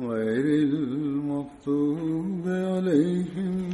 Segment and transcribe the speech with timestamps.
[0.00, 3.72] غير المغتوب عليهم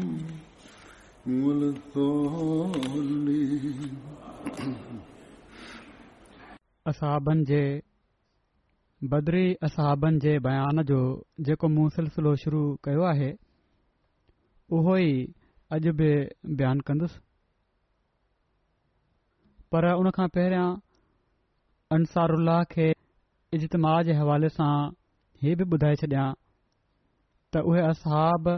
[1.29, 3.99] ولا الضالين
[6.89, 7.63] असाबनि जे
[9.13, 11.01] बदरी असहाबनि जे बयान जो
[11.49, 13.29] जेको मूं सिलसिलो शुरू कयो आहे
[14.79, 15.11] उहो ई
[15.77, 16.11] अॼु बि
[16.61, 17.21] बयानु कंदुसि
[19.73, 20.67] पर उन खां पहिरियां
[21.99, 22.89] अंसारुल्ला खे
[23.59, 24.73] इजतमा जे हवाले सां
[25.45, 26.27] हीउ बि ॿुधाए छॾियां
[27.53, 28.53] त उहे असहाब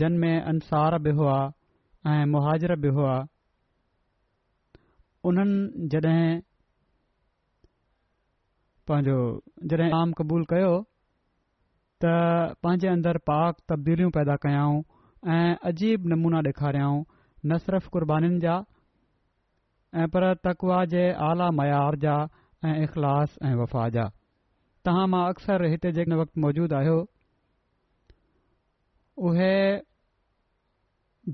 [0.00, 1.38] जिन में अंसार बि हुआ
[2.14, 3.14] ऐं मुहाजर बि हुआ
[5.30, 6.28] उन्हनि जॾहिं
[8.90, 9.18] पंहिंजो
[9.70, 10.70] जॾहिं आम क़बूल कयो
[12.04, 12.14] त
[12.66, 14.80] पंहिंजे अंदरि पाक तब्दीलियूं पैदा कयाऊं
[15.34, 18.56] ऐं अजीब नमूना ॾेखारियऊं न सिर्फ़ु क़ुर्बानीुनि जा
[20.02, 22.16] ऐं पर तकवा जे आला मयार जा
[22.70, 24.06] ऐं इख़लास ऐं वफ़ा जा
[24.88, 26.98] ता मां अक्सर हिते जेको वक़्तु मौजूद आहियो
[29.30, 29.54] उहे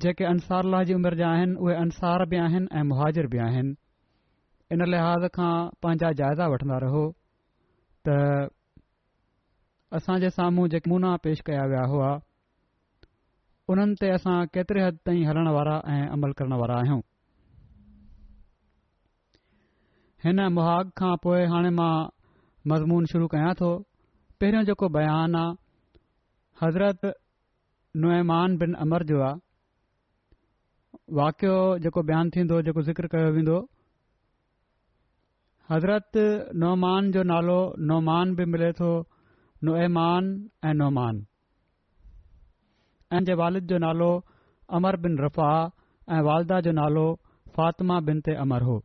[0.05, 3.77] जेके अंसार लाह जी उमिरि जा आहिनि उहे अंसार बि आहिनि ऐं मुहाजिर बि आहिनि
[4.79, 5.53] इन लिहाज़ खां
[5.85, 7.05] पंहिंजा जाइज़ा वठंदा रहो
[8.07, 8.53] त
[9.99, 12.11] असां जे साम्हूं जे नमूना पेश कया विया हुआ
[13.75, 17.01] उन्हनि ते असां केतिरे हद ताईं हलण वारा ऐं अमल करण वारा आहियूं
[20.25, 21.95] हिन मुहाग खां पोइ हाणे मां
[22.73, 23.73] मज़मून शुरू कयां थो
[24.41, 27.07] पहिरियों जेको बयानु आहे हज़रत
[28.05, 31.57] नुएमान बिन अमर जो आहे वाकियो
[31.87, 33.59] जेको बयानु थींदो जेको ज़िक्र कयो वेंदो
[35.71, 36.17] हज़रत
[36.63, 37.59] नओमान जो नालो
[37.91, 38.91] नओमान बि मिले थो
[39.67, 40.27] नुएमान
[40.69, 41.17] ऐं नओमान
[43.15, 44.11] ऐं जे वालिद जो नालो
[44.79, 45.49] अमर बिन रफ़ा
[46.17, 47.07] ऐं वालदा जो नालो
[47.57, 48.77] फ़ातिमा बिन ते अमर हो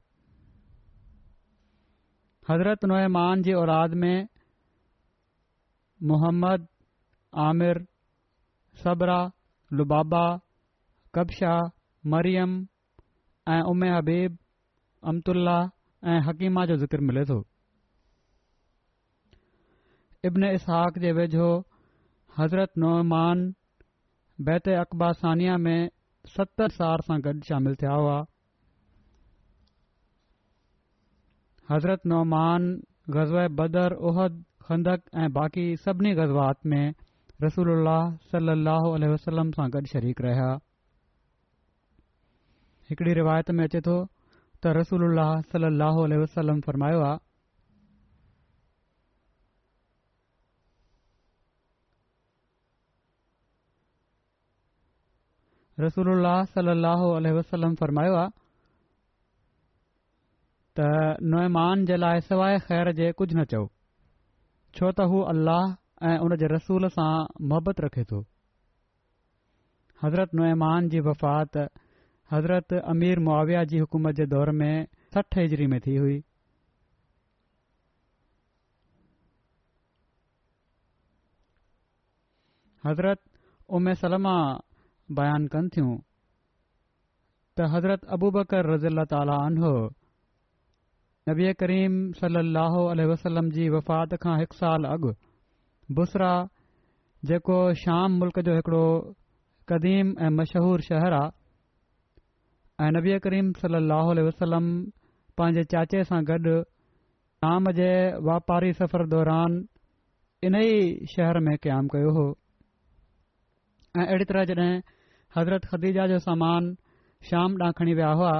[2.50, 4.28] हज़रत नोएमान जी औलाद में
[6.14, 6.66] मुहम्मद
[7.50, 7.82] आमिर
[8.86, 9.20] सबरा
[9.80, 10.24] लुबाबा
[11.16, 11.54] कब्शा
[12.16, 12.58] मरीम
[13.58, 14.38] ऐं उमे हबीब
[15.12, 15.58] अमतुल्ला
[16.10, 17.36] ऐं हकीमा जो ज़िक मिले थो
[20.26, 21.50] इब्न इसाक़ जे वेझो
[22.38, 23.44] हज़रत नौमान
[24.48, 25.80] बैत अक़बा सानिया में
[26.36, 28.18] सतरि साल सां गॾु शामिलु थिया हुआ
[31.72, 32.66] हज़रत नौमान
[33.18, 36.94] ग़ज़ाए बदर उहद खंदक ऐं बाक़ी सभिनी ग़ज़बात में
[37.44, 40.50] रसूल अल सां गॾु शरीक रहिया
[44.66, 45.04] रसूल
[45.52, 46.60] सलो वसलम
[57.76, 58.18] फरमायो
[60.78, 60.82] त
[61.32, 63.68] नोएमान जे लाइ सवाइ ख़ैर जे कुझ न चओ
[64.76, 65.48] छो त हू अल
[66.10, 67.12] ऐं उन जे रसूल सां
[67.52, 68.26] मोहबत रखे थो
[70.04, 71.58] हज़रत नोएमान जी वफ़ात
[72.34, 76.20] हज़रत अमीर मुआविया जी हुकूमत जे दौर में सठि हिजरी में थी हुई
[82.88, 83.22] हज़रत
[83.80, 84.36] उमे सलमा
[85.20, 85.98] बयानु कनि थियूं
[87.58, 89.42] त हज़रत अबू बकर रज़ी अला तालो
[91.30, 92.82] नबी करीम सलाहु
[93.12, 95.12] वसलम जी वफ़ात खां हिकु साल अॻु
[96.00, 96.32] बुसरा
[97.30, 98.86] जेको शाम मुल्क जो हिकिड़ो
[99.70, 101.40] क़दीम ऐं मशहूरु शहरु आहे
[102.84, 104.68] ऐं नबी करीम सल ए वसलम
[105.40, 106.54] पंहिंजे चाचे सां गॾु
[107.44, 107.90] शाम जे
[108.28, 109.58] वापारी सफ़र दौरान
[110.50, 110.72] इन ई
[111.14, 112.24] शहर में क़ाइमु कयो हो
[114.02, 114.70] ऐं अहिड़ी तरह जॾहिं
[115.38, 116.72] हज़रत ख़दीजा जो सामान
[117.32, 118.34] शाम ॾांहुं खणी विया हुआ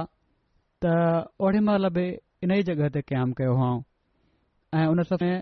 [0.86, 0.96] त
[1.50, 2.04] ओॾी महिल बि
[2.48, 3.70] इन ई जॻहि ते क़यामु कयो हुआ
[4.82, 5.38] ऐं उन समय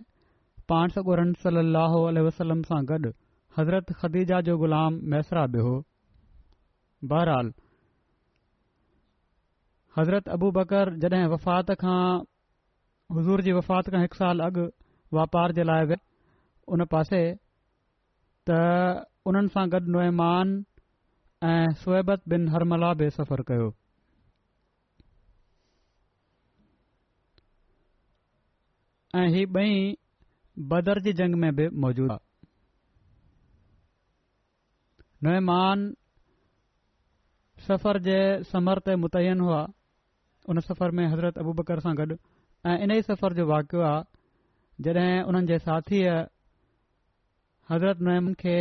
[0.75, 3.17] पाण सगोरन सलाहु आल वसलम सां गॾु
[3.62, 5.75] हज़रत ख़दीजा जो ग़ुलाम मैसरा बि हो
[7.14, 7.52] बहरहाल
[9.98, 12.02] हज़रत अबू बकर जॾहिं वफ़ात खां
[13.16, 14.66] हज़ूर जी वफ़ात खां हिकु साल अॻु
[15.16, 15.96] वापार जे लाइ वि
[16.75, 17.20] उन पासे
[18.50, 18.58] त
[19.31, 20.54] उन्हनि सां गॾु नोएमान
[21.50, 23.69] ऐं सोहिबत سفر हरमला बि सफ़र कयो
[29.22, 29.96] ऐं ही ॿई
[30.72, 32.46] बदरजी जंग में बि मौजूदु आहे
[35.26, 35.90] नोएमान
[37.69, 38.19] सफ़र जे
[38.54, 39.66] समर ते हुआ
[40.48, 42.14] उन सफ़र में हज़रत अबू बकर सां गॾु
[42.70, 46.12] ऐं इन ई सफ़र जो वाक़ियो आहे जॾहिं उन्हनि जे साथीअ
[47.70, 48.56] हज़रत नोइम खे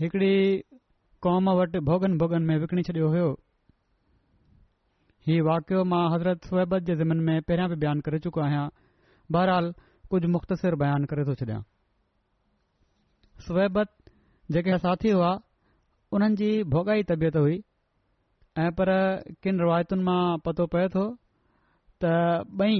[0.00, 0.34] हिकड़ी
[1.22, 3.28] क़ौम वटि भोगन भोगन में विकणी छॾियो हुयो
[5.26, 8.68] हीउ वाकियो मां हज़रत स्हेबत जे ज़िमिन में पहिरियां बि बयानु करे चुको आहियां
[9.36, 9.72] बहरहाल
[10.14, 11.62] कुझु मुख़्तसिर बयानु करे थो छॾिया
[13.48, 13.92] स्हेबत
[14.56, 15.32] जेके साथी हुआ
[16.18, 17.60] उन्हनि जी भोगाई तबियत हुई
[18.58, 18.88] ऐं पर
[19.42, 21.04] किन रिवायतुनि मां पतो पए थो
[22.02, 22.04] त
[22.62, 22.76] ॿई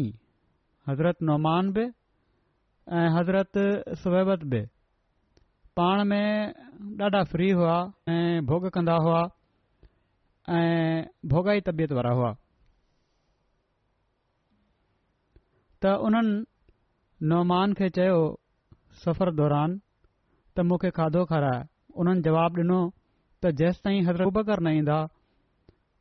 [0.88, 1.82] हज़रत नौमान बि
[3.00, 3.52] ऐं हज़रत
[4.02, 4.62] सुबैबत बि
[5.81, 6.55] पाण में
[7.08, 7.76] ॾाढा फ्री हुआ
[8.14, 9.20] ऐं भोग कंदा हुआ
[10.58, 12.32] ऐं भोगाई तबियत वारा हुआ
[15.82, 18.19] त उन्हनि नौमान खे चयो
[19.06, 19.78] सफ़र दौरान
[20.55, 21.64] त मूंखे खाधो खाराए
[22.00, 22.81] उन्हनि जवाबु ॾिनो
[23.43, 25.00] त जेसि ताईं हज़रत उबकर न ईंदा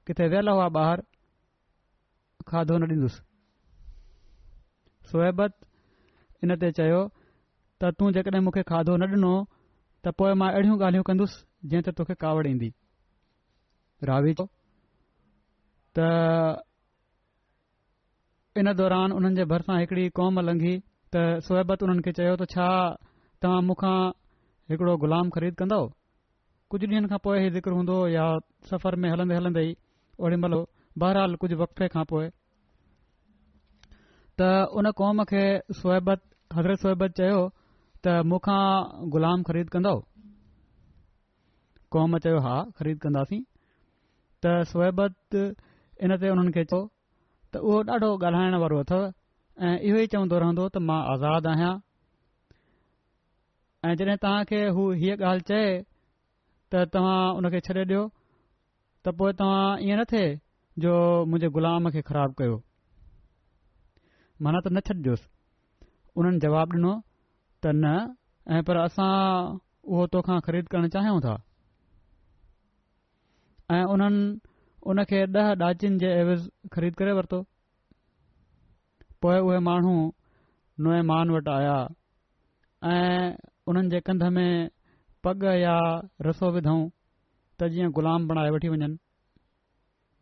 [0.09, 1.03] किथे वियल हुआ ॿाहिरि
[2.49, 3.19] खाधो न ॾींदुसि
[5.09, 5.51] सोहिबत
[6.45, 7.01] इन ते चयो
[7.81, 9.33] त तूं जेकॾहिं मूंखे खाधो न ॾिनो
[10.01, 12.69] त पोइ मां अहिड़ियूं ॻाल्हियूं कंदुसि जंहिं ते तोखे कावड़ ईंदी
[14.09, 14.45] रावी चयो
[15.93, 15.97] त
[18.65, 20.71] इन दौरान उन्हनि जे भरिसां हिकड़ी कौम लंघी
[21.17, 22.65] त सोहिबत उन्हनि खे चयो त छा
[23.43, 23.93] तव्हां मूंखां
[24.73, 25.85] हिकड़ो गुलाम ख़रीद कंदव
[26.75, 28.25] कुझु ॾींहनि खां पोइ ई ज़िक्र हूंदो या
[28.73, 29.77] सफ़र में हलंदे हलंदे ई
[30.19, 30.55] ओड़ी महिल
[31.01, 32.25] बहरहाल कुझु वक़्फ़े खां पोइ
[34.39, 34.47] त
[34.79, 35.43] उन कौम खे
[35.79, 36.21] सोहिबत
[36.57, 37.39] हज़रत सोहिबत चयो
[38.05, 38.57] त मूंखा
[39.15, 39.93] ग़ुलाम ख़रीद कंदो
[41.95, 43.41] कौम चयो हा ख़रीद कंदासीं
[44.45, 46.81] त स्हिबत इन ते हुननि खे चयो
[47.53, 49.01] त उहो ॾाढो ॻाल्हाइण वारो अथव
[49.65, 51.73] ऐं इहो ई चवंदो रहंदो त मां आज़ादु आहियां
[53.87, 58.09] ऐं जॾहिं तव्हां खे हू हीअ ॻाल्हि चए त तव्हां
[59.09, 59.25] न पो
[60.83, 60.91] जो
[61.29, 61.89] मुंहिंजे गुलाम
[62.39, 62.55] कयो
[64.45, 65.25] माना त न छॾिजोसि
[66.21, 66.91] उन्हनि जवाबु ॾिनो
[67.63, 67.85] त न
[68.57, 69.07] ऐं पर असां
[69.93, 71.33] उहो तोखा ख़रीद करणु चाहियूं था
[73.77, 74.21] ऐं उन्हनि
[74.93, 76.43] उनखे ॾह ॾाचिनि जे एवज़
[76.75, 77.39] ख़रीद करे वरितो
[79.25, 79.95] पोइ उहे माण्हू
[81.09, 81.77] मान वटि आया
[82.93, 83.35] ऐं
[83.73, 84.51] उन्हनि जे कंध में
[85.27, 85.77] पग या
[86.29, 86.83] रसो विधऊं
[87.59, 88.87] त जीअं ग़ुलाम बणाए वठी वञनि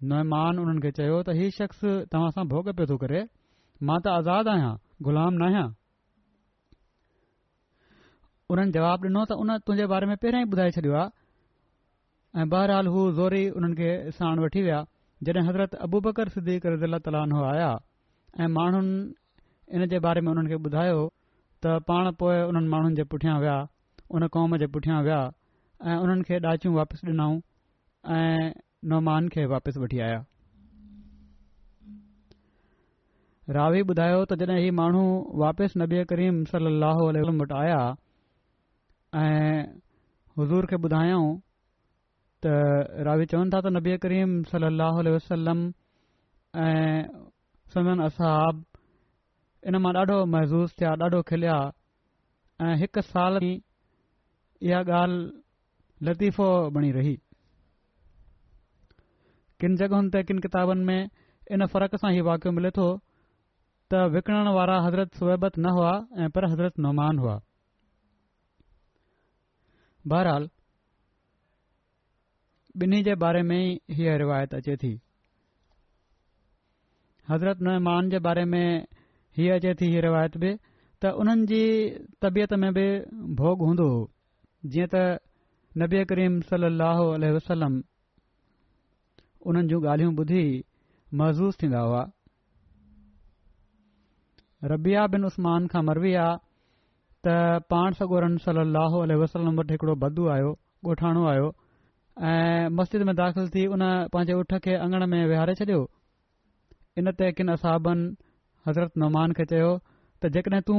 [0.09, 1.81] मोहमान उन्हनि खे चयो त हीउ शख़्स
[2.13, 3.21] तव्हां सां भोग पियो थो करे
[3.89, 4.71] मां त आज़ादु आहियां
[5.07, 5.65] ग़ुलाम न आहियां
[8.55, 11.07] उन्हनि जवाब ॾिनो त उन तुंहिंजे बारे में पहिरीं ॿुधाए छॾियो आहे
[12.41, 14.81] ऐ बहरहाल हू ज़ोर उन्हनि खे साण वठी विया
[15.29, 17.23] जॾहिं हज़रत अबू बकर सिद्दी करे ज़िला
[17.53, 17.69] आया
[18.45, 18.99] ऐं माण्हुनि
[19.77, 20.99] इन जे बारे में उन्हनि खे ॿुधायो
[21.65, 23.57] त पाण पोएं उन्हनि माण्हुनि जे पुठियां विया
[24.17, 25.21] उन कौम जे पुठियां विया
[25.85, 27.35] ऐं उन्हनि खे ॾाचियूं वापसि ॾिनऊं
[28.13, 28.49] ऐं
[28.89, 30.23] नौमान खे वापसि वठी आया
[33.57, 35.03] रावी ॿुधायो त जॾहिं हीउ माण्हू
[35.43, 37.05] वापसि नबी करीम सलाहु
[37.43, 37.77] वटि आया
[39.21, 39.61] ऐं
[40.37, 41.29] हुज़ूर खे ॿुधायऊं
[42.41, 42.43] त
[43.11, 45.59] रावी चवनि था त नबी करीम सल लाहु वसलम
[46.67, 47.07] ऐं
[47.73, 48.63] सदन असाब
[49.69, 51.57] इन मां ॾाढो महसूसु थिया ॾाढो खिलिया
[52.65, 55.17] ऐं हिकु साल इहा ॻाल्हि
[56.03, 57.15] लतीफ़ो बणी रही
[59.61, 61.01] किन जॻहुनि ते किन किताबुनि में
[61.55, 62.87] इन फ़र्क़ सां हीउ वाक़ि मिले थो
[63.93, 67.37] त विकण वारा हज़रत सुबत न हुआ ऐं पर हज़रत नुमान हुआ
[70.13, 70.49] बहरहाल
[72.83, 74.89] ॿिन्ही जे बारे में हीअ रिवायत अचे थी
[77.29, 78.85] हज़रत नुमान जे बारे में
[79.37, 80.51] हीअ अचे थी हीअ रिवायत बि
[81.05, 81.63] त उन्हनि जी
[82.25, 82.85] तबियत में बि
[83.41, 83.99] भोग हूंदो हो
[84.75, 85.03] जीअं त
[85.81, 86.99] नबी करीम सल लह
[87.37, 87.73] वसलम
[89.49, 90.43] उन्हनि जूं ॻाल्हियूं ॿुधी
[91.21, 92.03] महसूस थींदा हुआ
[94.73, 96.37] रबिया बिन उस्मान खां मरवी आहे
[97.27, 97.35] त
[97.73, 100.51] पाण सगोरन सल लाहो अलसलम वटि हिकिड़ो बदू आयो
[100.91, 101.49] ॻोठाणो आयो
[102.29, 103.83] ऐं मस्जिद में दाख़िल थी उन
[104.13, 105.81] पंहिंजे उठ खे अंगण में विहारे छॾियो
[107.01, 108.07] इन ते किन असाबनि
[108.67, 109.69] हज़रत नुमान खे चयो
[110.21, 110.77] त जेकॾहिं तू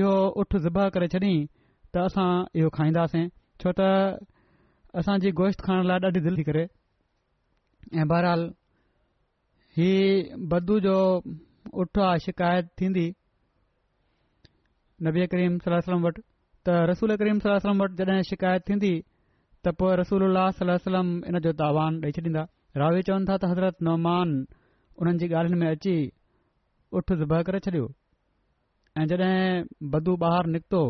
[0.00, 0.14] इहो
[0.44, 2.28] उठ ज़िबा करे छॾीं त असां
[2.60, 3.28] इहो खाईंदासीं
[3.62, 3.80] छो त
[4.98, 6.62] असांजी गोश्त खाइण लाइ ॾाढी दिलि थी करे
[7.98, 8.42] ऐं बहरहाल
[9.76, 10.96] हीउ बदू जो
[11.80, 13.06] उठ आहे शिकायत थींदी
[15.06, 16.20] नबी करीम सलम वटि
[16.66, 18.94] त रसूल करीम सलम वटि जॾहिं शिकायत थींदी
[19.64, 20.22] त पोइ रसूल
[20.86, 22.44] सलम इन जो तावान ॾेई छॾींदा
[22.80, 24.28] रावी चवनि था त हज़रत नौमान
[25.02, 25.96] उन्हनि जी ॻाल्हियुनि में अची
[26.98, 27.86] उठ ज़िबा करे छॾियो
[29.00, 30.82] ऐं जॾहिं बदू ॿाहिरि निकितो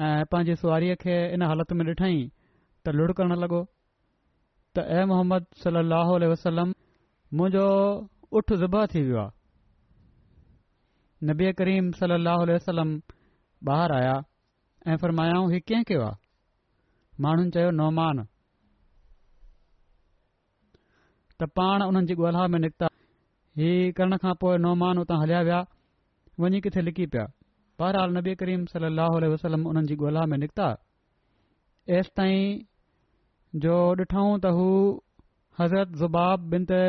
[0.00, 2.28] ऐं पंहिंजी सवारी खे इन हालति में ॾिठईं
[2.84, 3.60] त लुड़ करण लॻो
[4.74, 6.72] त ए मोहम्मद सलाहु वसलम
[7.36, 7.66] मुंहिंजो
[8.38, 9.30] उठ ज़िबा थी वियो आहे
[11.32, 12.94] नबी करीम सल अलाह वसलम
[13.72, 14.14] ॿाहिरि आया
[14.88, 18.24] ऐं फरमायाऊं हीउ कंहिं कयो आहे माण्हुनि चयो नौमान
[21.40, 22.88] त पाण उन्हनि जी ॻोल्हा में निकिता
[23.60, 25.62] हीउ करण खां पोइ नौमान उतां हलिया विया
[26.40, 27.28] वञी किथे लिकी पिया
[27.80, 30.64] बहरहाल नबी करीम सली अलाह वसलम उन्हनि जी ॻोल्हा में निकिता
[31.98, 32.58] एसि ताईं
[33.64, 34.66] जो ॾिठऊं त हू
[35.60, 36.80] हज़रत ज़ुबाब बिन ते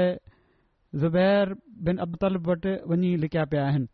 [1.04, 1.54] ज़ुबैर
[1.90, 3.88] बिन अब्दुल वटि वञी लिकिया पिया आहिनि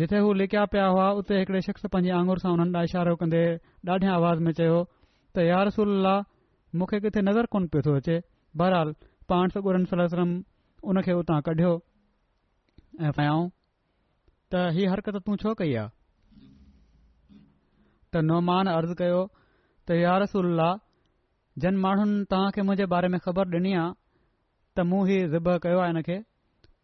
[0.00, 3.42] जिथे हू लिकिया पिया हुआ उते हिकिड़े शख़्स पंहिंजे आंगुर सां हुननि लाइ इशारो कंदे
[3.94, 4.78] ॾाढियां आवाज़ में चयो
[5.34, 6.10] त यार रसूल
[6.82, 8.18] मूंखे किथे नज़र कोन पियो थो अचे
[8.64, 8.92] बहरहाल
[9.32, 10.34] पाण सगुरम
[10.94, 11.72] उनखे उतां कढियो
[13.06, 13.48] ऐं फैयाऊं
[14.52, 16.48] त हीअ हरकत तूं छो कई आहे
[18.14, 19.18] त नोमान अर्ज़ कयो
[19.88, 20.62] त यार रसूल
[21.64, 25.78] जन माण्हुनि तव्हां खे मुंहिंजे बारे में ख़बर ॾिनी आहे त मूं हीउ रिब कयो
[25.84, 26.16] आहे हिन खे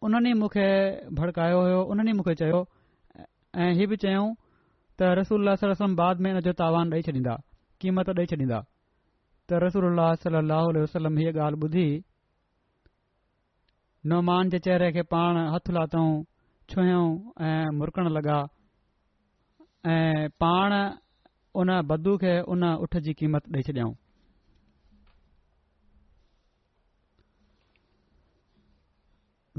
[0.07, 0.67] उन्हनि मूंखे
[1.19, 2.61] भड़कायो हो उन्हनि मूंखे चयो
[3.65, 4.29] ऐं हीउ बि चयऊं
[5.01, 5.53] त रसूल
[6.01, 7.35] बाद में इन जो तावान ॾेई छॾींदा
[7.81, 9.99] क़ीमत ॾेई छॾींदा त रसूल
[10.79, 11.87] वसलम हीअ ॻाल्हि ॿुधी
[14.13, 16.09] नौमान जे चेहरे खे पाण हथ लातऊं
[16.71, 17.09] छुऊं
[17.47, 18.37] ऐं मुरकण लॻा
[19.93, 20.73] ऐं पाण
[21.61, 23.93] उन बद्दू खे उन उठ जी क़ीमत ॾेई छॾियाऊं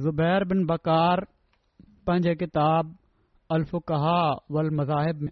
[0.05, 1.25] ज़ुबैर बिन बकार
[2.07, 2.95] पंहिंजे किताब
[3.57, 4.01] अल्फु का
[4.57, 5.29] वल मज़ाहिब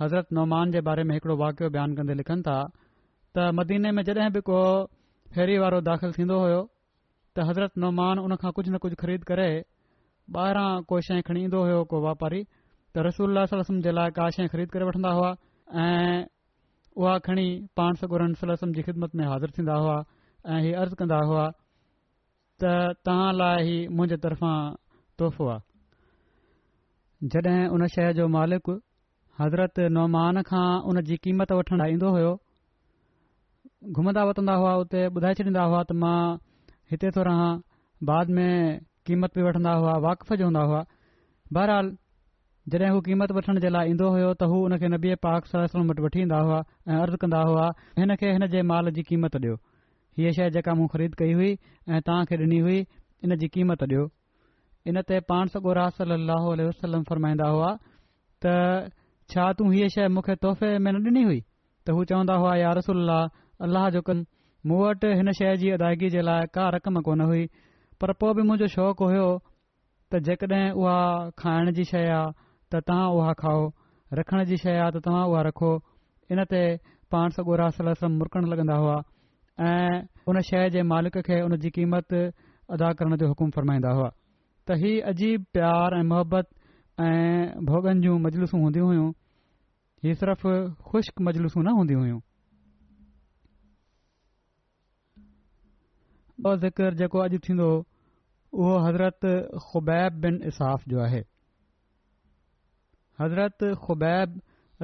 [0.00, 2.58] हज़रत नौमान जे बारे में हिकिड़ो वाकियो बयानु कंदे लिखनि था
[3.36, 4.58] त मदीने में जॾहिं बि को
[5.34, 6.60] फेरी वारो दाख़िल थींदो हो
[7.36, 9.50] त हज़रत नौमान उनखां कुझु न कुझु ख़रीद करे
[10.36, 12.42] ॿाहिरां को शइ खणी ईंदो हुयो को वापारी
[12.94, 15.30] त रसूल सलम जे लाइ का शइ ख़रीद करे वठंदा हुआ
[15.84, 16.24] ऐं
[16.96, 19.96] उहा खणी पाण सगुर जी ख़िदमत में हाज़िर थींदा हुआ
[20.54, 21.46] ऐं इहे अर्ज़ु कंदा हुआ
[22.62, 22.72] त
[23.08, 24.56] तव्हां लाइ हीउ मुंहिंजे तरफ़ां
[25.18, 28.68] तोहफ़ो आहे जॾहिं उन शइ जो मालिक
[29.40, 32.34] हज़रत नौमान खां उन जी क़ीमत वठणु ईंदो हुयो
[33.96, 36.20] घुमंदा वठंदा हुआ उते ॿुधाए छॾींदा हुआ त मां
[36.92, 37.50] हिते थो रहां
[38.12, 40.80] बाद में क़ीमत बि वठंदा हुआ वाक़फ़ जो हूंदा हुआ
[41.56, 41.88] बहरहाल
[42.74, 45.48] जॾहिं हू क़ीमत वठण जे लाइ ईंदो हो त हू हुन खे नबीए पाक
[46.06, 47.66] वठी ईंदा हुआ ऐं अर्ज़ कंदा हुआ
[48.00, 49.54] हिनखे हिन जे माल जी क़ीमत ॾियो
[50.20, 51.50] हीअ शइ जेका मूं ख़रीद कई हुई
[51.88, 54.04] ऐं तव्हां खे हुई इन जी क़ीमत ॾियो
[54.92, 57.70] इन ते पाण सगो रास अलसलम फरमाईंदा हुआ
[58.46, 58.58] त
[59.32, 61.38] छा तूं हीअ शइ मूंखे तोहफ़े में न डि॒नी हुई
[61.88, 63.24] त हू चवंदा हुआ यार रसल्लाह
[63.68, 67.48] अल्लाह जो कमु मूं वटि हिन शइ जी अदायगी जे लाइ का रक़म कोन हुई
[68.00, 69.28] पर पोइ बि मुंहिंजो शौक़ु हुयो
[70.12, 70.98] त जेकॾहिं उहा
[71.40, 72.32] खाइण जी शइ आहे
[72.70, 73.62] त तव्हां उहा खाओ
[74.18, 75.70] रखण जी शइ आहे त तव्हां उहा रखो
[76.30, 76.62] इन ते
[77.14, 78.98] पाण सॻो हुआ
[79.68, 80.00] ऐं
[80.30, 82.10] उन शइ जे मालिक खे उन जी क़ीमत
[82.78, 84.08] अदा करण जो हुकुमु फरमाईंदा हुआ
[84.70, 86.46] त हीउ अजीब प्यार ऐं मोहबत
[87.06, 89.10] ऐं भोगन जूं मजलूसूं हूंदी हुयूं
[90.06, 90.46] हीअ सिर्फ़
[90.92, 92.20] ख़ुश्क मजलूसूं न हूंदी हुयूं
[96.38, 97.68] ज़िक्र ज़िकर जेको थींदो
[98.56, 99.24] وہ حضرت
[99.64, 101.22] خبیب بن इसाफ़ जो ہے
[103.20, 104.30] حضرت خبیب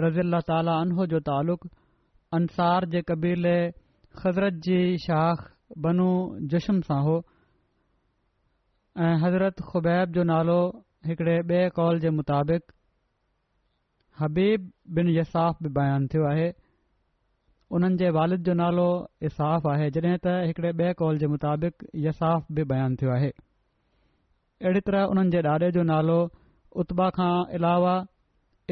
[0.05, 1.67] رضی اللہ تعالی عنہ جو تعلق
[2.39, 3.69] انصار जे قبیلے
[4.25, 5.39] حضرت جی شاخ
[5.85, 6.15] بنو
[6.51, 7.19] جشم سا ہو
[9.27, 10.61] حضرت خبیب جو نالو
[11.07, 12.65] नालो بے قول कॉल مطابق
[14.21, 14.61] حبیب
[14.95, 16.49] بن बिन याफ़ बयानु थियो आहे
[17.77, 18.87] उन्हनि जे वालिद जो नालो
[19.29, 23.17] इसाफ़ आहे जॾहिं त हिकड़े ॿिए कॉल जे मुताबिक़ु यसाफ़ बि बयानु थियो
[24.63, 26.19] अहिड़ी तरह उन्हनि जे ॾाॾे जो नालो
[26.83, 27.95] उतबा खां अलावा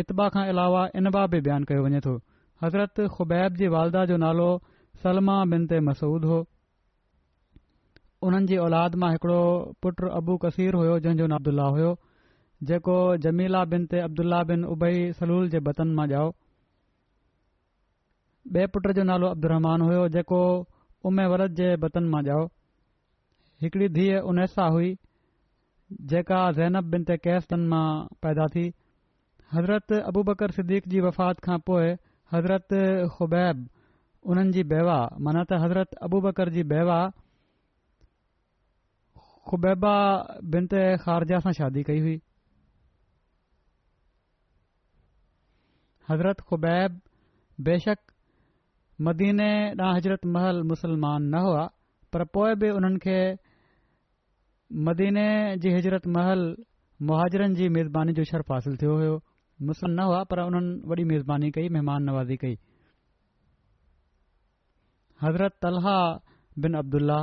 [0.03, 2.13] इतबा खां अलावा इनबा बि बयानु कयो वञे थो
[2.63, 4.47] हज़रत खुबैब जी वालदा जो नालो
[5.03, 6.39] सलमा बिन ते मसूद हो
[8.29, 9.41] उन्हनि जी औलाद मां हिकिड़ो
[9.83, 11.91] पुटु अबू कसीर हुयो जंहिंजो अब्दुल्ला हुयो
[12.71, 12.99] जेको
[13.29, 16.33] जमीला बिन ते अब्दुल्ला बिन उबई सलूल जे बतन मां ॼाओ
[18.59, 20.43] बे पुट जो नालो अब्दुमान हुयो जेको
[21.11, 22.51] उमे वरद जे बतन मां ॼाओ
[23.67, 24.97] हिकड़ी धीअ उनेसा हुई
[26.11, 28.67] जेका ज़ैनब बिन ते कैफ़नि मां पैदा थी
[29.55, 31.91] हज़रत अबू बकर सिद्दीक़ जी वफ़ात खां पोइ
[32.33, 32.75] हज़रत
[33.17, 33.69] ख़ुबैब
[34.33, 36.99] उन्हनि जी बेवा माना त हज़रत अबू बकर जी बेवा
[39.51, 39.95] ख़ुबैबा
[40.55, 42.17] बिन ते ख़ारजा सां शादी कई हुई
[46.11, 47.01] हज़रत ख़ुबैब
[47.69, 47.99] बेशक
[49.09, 51.65] मदीने ॾांहुं हज़रत महल मुसलमान न हुआ
[52.13, 53.37] पर पोइ बि उन्हनि
[54.87, 55.29] मदीने
[55.63, 56.41] जी हिजरत महल
[57.11, 59.17] मुहाजरनि जी मेज़बानी जो शर्फ़ हासिल थियो हो
[59.69, 62.55] मुस्लिम न हुआ पर उन्हनि वॾी मेज़बानी कई महिमान नवाज़ी कई
[65.23, 65.97] हज़रत तलहा
[66.65, 67.19] बिन अब्दुल्ल्ला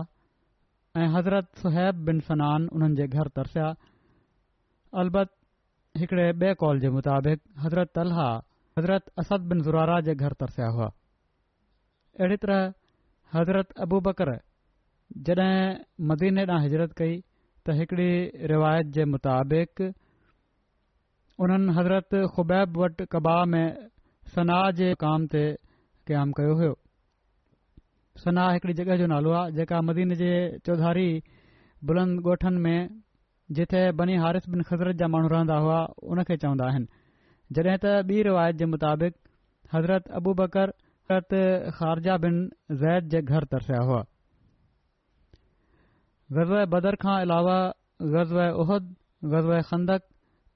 [1.02, 3.70] ऐं हज़रत सुहैब बिन फनान उन्हनि जे घर तरसिया
[5.02, 5.32] अलबत
[5.98, 8.28] हिकड़े ॿ कॉल जे मुताबिक़ हज़रत अला
[8.78, 10.88] हज़रत अस बिन ज़ुरारा जे घर तरसिया हुआ
[12.20, 12.62] अहिड़ी तरह
[13.38, 14.32] हज़रत अबूबकर
[15.28, 17.20] जड॒हिं मदीने ॾांहुं हिजरत कई
[17.70, 19.82] त हिकड़ी रिवायत जे मुताबिक़
[21.78, 23.68] हज़रत ख़ुबैब वटि कबाह में
[24.34, 25.44] सना जे मुक़ाम ते
[26.10, 26.72] क़याम कयो हो
[28.26, 30.34] सना हिकड़ी جو जो नालो आहे जेका मदीन जे
[30.66, 31.22] चौधारी
[31.86, 32.90] बुलंद ॻोठनि में
[33.54, 36.92] जिथे बनी हारिस बिन ख़ज़रत जा माण्हू रहंदा हुआ हुन खे चवंदा आहिनि
[37.54, 39.16] जॾहिं त ॿी रिवायत जे मुताबिक़
[39.74, 40.68] हज़रत अबू बकर
[41.10, 42.48] ख़ारजा बिन
[42.84, 44.02] ज़ैद जे घर तरसिया हुआ
[46.36, 47.60] ग़ज़ा बदर غزوہ अलावा
[48.06, 48.84] ग़ज़ उहद
[49.34, 50.02] ग़ज़ा खंदक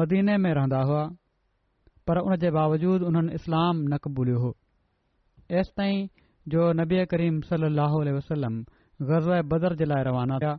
[0.00, 1.04] मदीने में रहंदा हुआ
[2.06, 4.50] पर उन जे बावजूदि हुननि इस्लाम न क़बूलियो हो
[5.62, 6.06] एसि ताईं
[6.56, 8.64] जो नबीए करीम सली लहल वसलम
[9.08, 10.56] غزوہ बदर जे लाइ रवाना हुया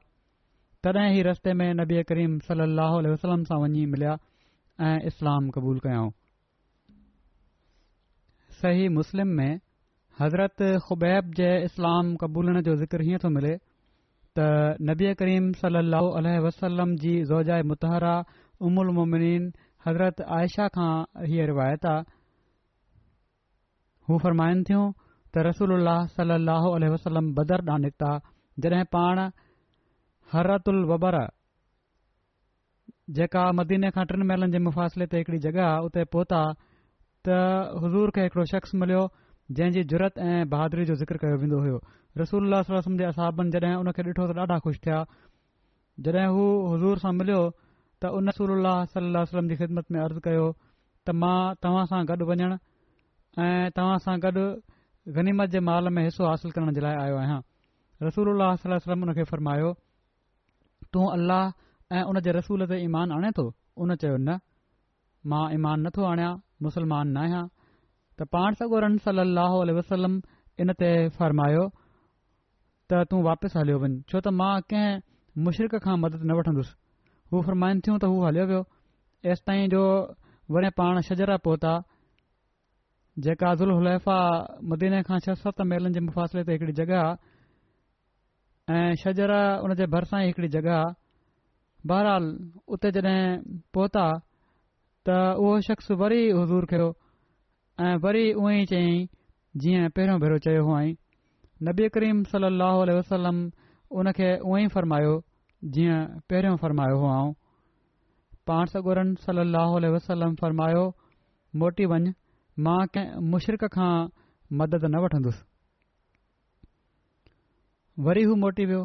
[0.85, 4.13] तॾहिं ई रस्ते में नबी करीम सल अह वसलम सां वञी मिलिया
[4.85, 6.05] ऐं इस्लाम क़बूल कयो
[8.61, 9.51] सही मुस्लिम में
[10.21, 13.51] हज़रत ख़ुबैब जे इस्लाम क़बूलन जो ज़िक्र हीअं थो मिले
[14.39, 14.47] त
[14.91, 15.77] नबी करीम सल
[16.47, 18.15] वसलम वी ज़ोाए मुतहरा
[18.69, 19.47] उमुल मुमनीन
[19.89, 20.89] हज़रत आयशा खां
[21.29, 22.09] हीअ रिवायत आहे
[24.09, 24.89] हू फरमाइन थियूं
[25.33, 25.77] त रसूल
[26.17, 26.67] सलोह
[26.97, 29.25] वसलम बदर ॾांहुं निकिता पाण
[30.33, 31.21] हरत वबरा वबारा
[33.15, 36.37] जेका मदीने खां टिनि महिलनि जे मुफ़ासिले ते हिकड़ी जॻह उते पहुता
[37.27, 37.39] त
[37.85, 39.01] हज़ूर खे हिकड़ो शख़्स मिलियो
[39.59, 41.81] जंहिं जुरत ज़रूरत ऐं बहादुरी जो ज़िक्र कयो वेंदो होयो
[42.23, 42.59] रसूल
[43.01, 45.01] जे असाबनि जॾहिं हुनखे ॾिठो त ॾाढा ख़ुशि थिया
[46.07, 47.41] जॾहिं हू हज़ूर सां मिलियो
[47.99, 51.35] त उन रसूल सलम जी ख़िदमत में अर्ज़ु कयो त मां
[51.67, 54.47] तव्हां सां गॾु वञण ऐं तव्हां सां गॾु
[55.21, 57.39] गनीमत जे माल में हिसो हासिल करण जे लाइ आयो आहियां
[58.07, 59.75] रसूल खे फ़र्मायो
[60.93, 61.51] तूं अलह
[61.97, 63.43] ऐं उन जे रसूल ते ईमान आणे थो
[63.83, 64.35] उन चयो न
[65.31, 66.31] मां ईमान नथो आणियां
[66.65, 67.43] मुसलमान न आहियां
[68.19, 68.95] त पाण सगो रन
[69.77, 70.13] वसलम
[70.61, 71.63] इन ते फरमायो
[72.89, 74.99] त तूं वापसि हलियो वञ छो त मां कंहिं
[75.45, 76.73] मुशिरिक खां मदद न वठंदुसि
[77.31, 78.61] हू फरमाइन थियूं त हू हलियो वियो
[79.31, 79.81] एस ताईं जो
[80.55, 81.71] वरी पाण छजरा पोहता
[83.25, 84.17] जेका अज़ुल हलेफ़ा
[84.69, 87.15] मुदीने खां छह सत मेलनि जे मुफ़ासिले ते हिकड़ी जॻह आहे
[88.71, 90.79] ऐं छजरा उन जे भरिसां ई हिकड़ी जॻहि
[91.91, 92.25] बहरहाल
[92.75, 93.23] उते जड॒हिं
[93.77, 94.03] पहुता
[95.07, 96.87] त उहो शख़्स वरी हज़ूर थियो
[97.87, 99.07] ऐं वरी उअं ई चयाईं
[99.65, 100.77] जीअं पहिरियों भेरो चयो
[101.69, 102.47] नबी करीम सल
[102.99, 103.37] वसलम
[104.01, 105.13] उन खे उअ ई फरमायो
[105.77, 105.99] जीअं
[106.31, 107.19] पहिरियों फ़रमायो
[108.51, 109.45] पाण सल
[109.99, 110.85] वसलम फ़र्मायो
[111.63, 112.11] मोटी वञ
[112.65, 113.93] मां कंहिं मुशरक खां
[114.61, 115.43] मदद न वठंदुसि
[117.99, 118.81] वरी हू मोटी वियो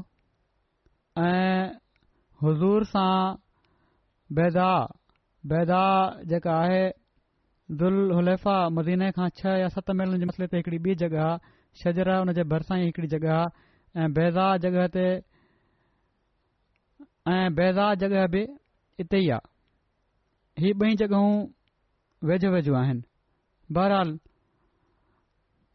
[1.25, 1.67] ऐं
[2.45, 3.35] हज़ूर सां
[4.37, 4.71] बैदा
[5.53, 5.83] बेदा
[6.31, 6.85] जेका आहे
[8.17, 12.19] हुलेफ़ा मदीने खां छह या सत महीननि जे मसले ते हिकिड़ी ॿी जॻह शजर छजर
[12.19, 15.05] हुनजे भरिसां ई हिकिड़ी जॻह आहे ऐं बेज़ा जॻह ते
[17.35, 18.47] ऐं बेज़ा जॻह बि
[19.05, 21.33] इते ई आहे हीअ ॿई
[22.29, 23.03] वेझो वेझो आहिनि
[23.79, 24.17] बहरहाल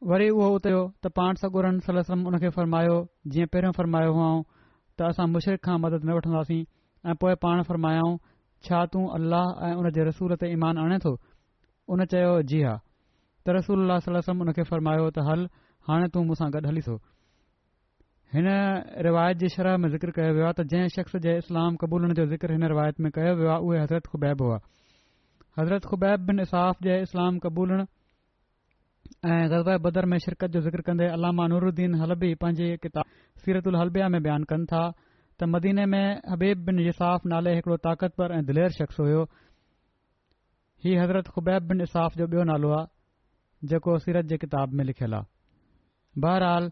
[0.09, 0.69] वरी उहो उते
[1.03, 2.93] त पाण सगोरनि सलसम उन खे फरमायो
[3.33, 4.29] जीअं पहिरियों फ़र्मायो हुओ
[4.97, 6.61] त असां मुशिरफ़ खां मदद न वठंदासीं
[7.11, 8.15] ऐं पोएं पाण फ़रमायाऊं
[8.67, 11.13] छा तूं अल्लाह ऐं उन जे रसूल ते ईमान आणे तो
[11.93, 12.73] उन चयो जी हा
[13.45, 15.45] त रसूल अल्ला सलसम उन खे फ़रमायो त हल
[15.91, 16.97] हाणे तू मूसां गॾु हली छो
[18.33, 18.49] हिन
[19.09, 22.25] रिवायत जी शरह में ज़िक्र कयो वियो आहे त जंहिं शख़्स जे इस्लाम क़बूलन जो
[22.35, 24.57] ज़िक्र हिन रिवायत में कयो वियो आहे उहे हज़रत खुबैब हुआ
[25.59, 27.85] हज़रत खुबैब बिन इसाफ़ जे इस्लाम क़बूलण
[29.25, 32.67] ऐं ग़ज़ाए बदर में शिरकत जो ज़िक्र कंदे अलामा नूरन हलबी पंहिंजी
[33.43, 34.83] सीरत उल हलबिया में बयान कनि था
[35.39, 39.21] त मदीने में हबीब बिन इसाफ़ नाले हिकड़ो ताक़तवर ऐं दिलेर शख़्स हुयो
[40.85, 45.15] ही हज़रत ख़ुबैब बिन इसाफ़ जो बि॒यो नालो आहे जेको सीरत जे किताब में लिखियलु
[45.19, 46.71] आहे बहरहाल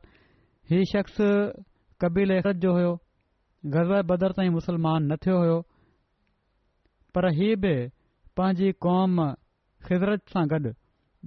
[0.71, 1.17] ही शख़्स
[2.01, 2.93] कबील एसत जो हुयो
[3.77, 5.59] ग़ज़बाए बदर ताईं मुस्लमान न थियो हो
[7.15, 7.75] पर ही बि
[8.37, 9.25] पंहिंजी कौम
[9.89, 10.69] ख़ज़रत सां गॾु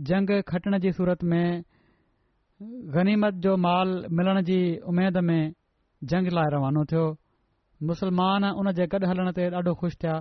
[0.00, 1.62] जंग खटण जी सूरत में
[2.94, 5.52] गनीमत जो माल मिलण जी उमेद में
[6.10, 7.06] जंग लाइ रवानो थियो
[7.88, 10.20] मुसलमान उन जे गॾु हलण ते ॾाढो ख़ुशि थिया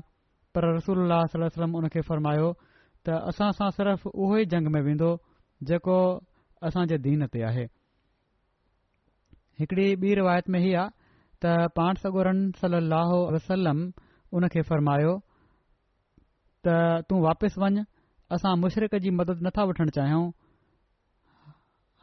[0.55, 2.51] पर रसूल उनखे फ़र्मायो
[3.05, 5.11] त असां सां सिर्फ़ उहो ई जंग में वेंदो
[5.69, 5.97] जेको
[6.69, 7.63] असांजे दीन ते आहे
[9.59, 10.89] हिकड़ी ॿी रिवायत में हीअ आहे
[11.43, 13.89] त पाण सगोरन सल लह वसलम
[14.39, 15.15] उनखे फ़रमायो
[16.67, 17.83] त तूं वापसि वञ
[18.35, 20.25] असां मुशरक जी मदद नथा वठण चाहियूं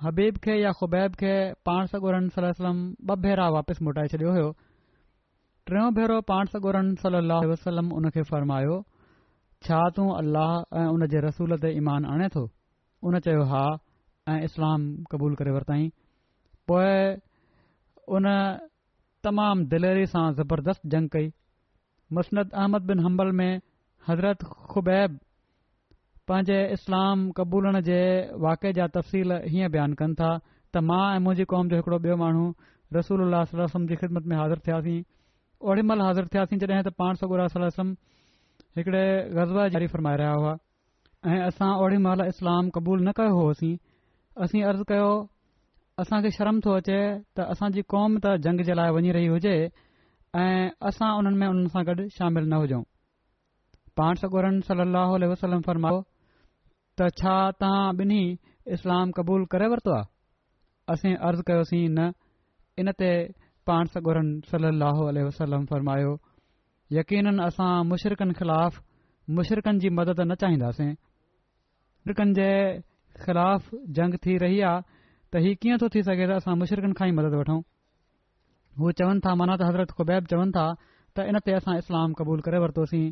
[0.07, 1.33] हबीब खे या ख़ुबैब खे
[1.69, 4.51] पाण सगोरन सलम ब भेरा वापसि मोटाए छडि॒यो हो
[5.71, 6.91] टियों भेरो पाण सगोरन
[7.53, 8.77] वसलम उन खे फरमायो
[9.69, 12.43] छा तूं अल्लाह ऐं उन जे रसूल ते ईमान आणे थो
[13.11, 13.63] उन चयो हा
[14.35, 15.89] ऐं इस्लाम क़बूल करे वरितई
[16.73, 16.95] पोए
[18.21, 18.29] उन
[19.29, 21.33] तमामु दिलेरी सां ज़बरदस्त जंग कई
[22.21, 23.51] मुस्नद अहमद बिन हंबल में
[24.11, 25.19] हज़रत खुबैब
[26.29, 28.01] पंहिंजे इस्लाम क़बूलण जे
[28.45, 30.33] वाके जा तफ़सील हीअं बयानु कनि था
[30.73, 32.43] त मां ऐं मुंहिंजी क़ौम जो हिकिड़ो ॿियो माण्हू
[32.97, 33.21] रसूल
[33.61, 34.97] वसम जी ख़िदमत में हाज़िर थियासीं
[35.73, 37.89] ओड़ीमहिल हाज़िर थियासीं जॾहिं त पाण सगोरहसम
[38.81, 39.05] हिकड़े
[39.39, 40.53] गज़बा जारी फ़रमाए रहिया हुआ
[41.31, 43.73] ऐं असां ओड़ी महिल इस्लाम क़बूल न कयो होसीं
[44.49, 45.09] असीं अर्ज़ु कयो
[46.05, 46.99] असांखे शर्म थो अचे
[47.33, 49.55] त असांजी क़ौम त जंग जे लाइ वञी रही हुजे
[50.45, 52.85] ऐं असां उन्हनि में उन्हनि सां गॾु शामिलु न हुजऊं
[54.03, 54.85] पान सगोर सली
[55.33, 55.97] अलसलम फ़रमायो
[57.01, 58.23] त छा तव्हां ॿिन्ही
[58.77, 60.07] इस्लाम क़बूल करे वरितो आहे
[60.95, 62.07] असीं अर्ज़ कयोसीं न
[62.83, 63.11] इन ते
[63.71, 66.13] पाण सॻोरनि सल अल वसलम फरमायो
[66.99, 68.77] यकनि असां मुशरिकनि खिलाफ़
[69.39, 72.51] मुशरिकनि जी मदद न चाहिंदासीं मुशरिकनि जे
[73.25, 73.65] ख़िलाफ़
[73.99, 74.83] जंग थी रही आहे
[75.33, 77.61] त हीउ कीअं थो थी सघे त असां मुशरकनि खां ई मदद वठूं
[78.83, 82.59] हू चवनि था माना त हज़रत खुबैब चवनि था त इनते असां इस्लाम क़बूल करे
[82.67, 83.07] वरितोसीं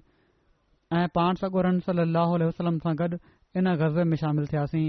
[0.96, 2.16] ऐं पाण सगोरनि सल अल
[2.51, 3.16] वसलम सां गॾु
[3.56, 4.88] इन गज़ब में शामिल थियासीं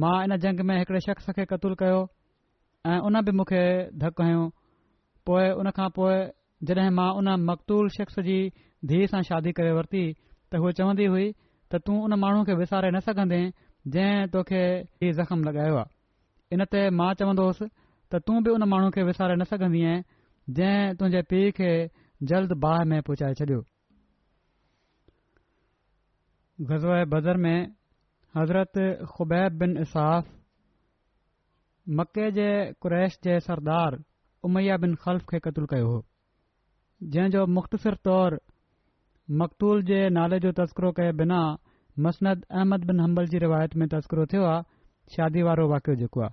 [0.00, 2.00] मां इन जंग में हिकड़े शख़्स खे क़तूल कयो
[2.92, 3.62] ऐं उन बि मूंखे
[4.02, 4.42] धक खयो
[5.26, 8.36] पोए उन खां पोइ मां उन मकतूल शख़्स जी
[8.92, 10.04] धीअ सां शादी करे वरिती
[10.52, 11.26] त चवन्दी हुई
[11.72, 13.40] त तू उन माण्हूअ खे विसारे न सघंदे
[13.96, 14.62] जंहिं तोखे
[15.20, 17.66] ज़ख़्मु लॻायो आहे इन ते मां चवन्दो होसि
[18.12, 19.82] त तूं बि उन माण्हू खे विसारे न सघंदी
[20.62, 21.70] जंहिं तुंहिंजे पीउ खे
[22.32, 23.64] जल्द बाहि में पहुचाए छडि॒यो
[26.68, 27.58] غزوہ بدر میں
[28.36, 28.78] حضرت
[29.14, 30.26] خبیب بن इसाफ़
[31.96, 33.92] مکے جے قریش جے سردار
[34.46, 36.00] उमैया بن خلف کے قتل कयो हो
[37.14, 38.32] जंहिं जो مختصر طور
[39.40, 41.40] मकतूल جے नाले जो तस्करो کے बिना
[42.06, 44.62] मसनद अहमद बिन حنبل جی रिवायत में तस्करो थियो
[45.16, 46.30] شادی शादी واقع वाक़ि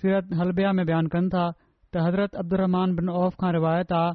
[0.00, 1.48] सीरत हलबिया में बयानु تھا
[1.94, 4.10] त हज़रत अब्दुलरमान बिन औफ़ खां रिवायत आहे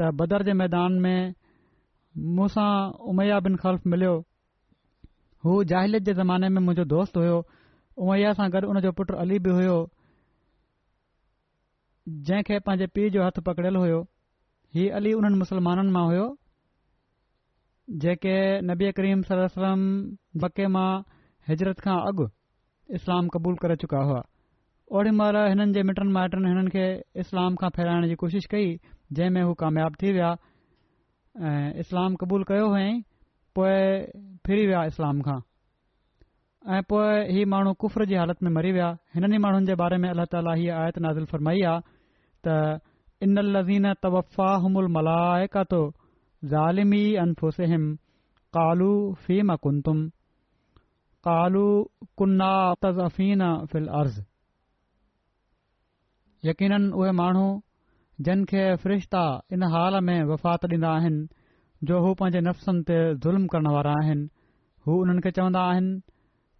[0.00, 1.34] त बदर जे मैदान में
[2.38, 2.68] मूंसां
[3.12, 4.14] उमैया बिन खल्फ़ मिलियो
[5.46, 7.38] हू जाहिलत जे ज़माने में मुंहिंजो दोस्त हुयो
[8.06, 9.78] उमैया सां गॾु उन जो पुटु अली बि हुयो
[12.30, 14.02] जंहिंखे पंहिंजे पीउ जो हथु पकड़ियलु हुयो
[14.78, 16.26] हीउ अली उन्हनि मुस्लमाननि मां हुयो
[18.06, 18.36] जेके
[18.72, 19.88] नबी करीम सम
[20.46, 20.90] बके मां
[21.50, 22.28] हिजरत खां अॻु
[23.00, 24.24] इस्लाम क़बूल करे चुका हुआ
[24.94, 26.84] ओड़ी महिल हिननि जे मिटनि माइटनि हिननि खे
[27.20, 28.66] इस्लाम खां फेराइण जी कोशिशि कई
[29.18, 30.30] जंहिं में हू कामयाब थी विया
[31.48, 33.00] ऐं इस्लाम क़बूल कयो हुअईं
[33.54, 33.80] पोए
[34.46, 35.38] फिरी विया इस्लाम खां
[36.76, 37.90] ऐं पोइ ही माण्हू
[38.46, 42.44] में मरी विया हिननि माण्हुनि जे बारे में अल्ला तालत नाज़ फरमाई आहे
[47.58, 47.84] तज़ीन
[48.58, 49.84] कालूम
[56.46, 57.44] यकीन उहे माण्हू
[58.26, 59.22] जिन खे फ़रिश्ता
[59.56, 64.28] इन हाल में वफ़ात ॾींदा आहिनि जो हू पंहिंजे नफ़्सनि ते ज़ुल्म करण वारा आहिनि
[64.86, 65.90] हू उन्हनि खे चवंदा आहिनि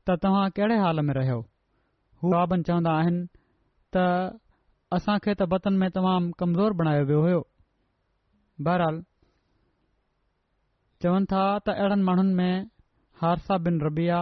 [0.09, 1.37] त तव्हां कहिड़े हाल में रहियो
[2.25, 3.27] हू बाबन चवंदा आहिनि
[3.97, 4.05] त
[4.99, 7.43] असांखे त बतन में तमामु कमज़ोर बणायो वियो हो
[8.69, 9.01] बहराल
[11.07, 12.53] चवनि था त अहिड़नि माण्हुनि में
[13.23, 14.21] हारसा बिन रबिया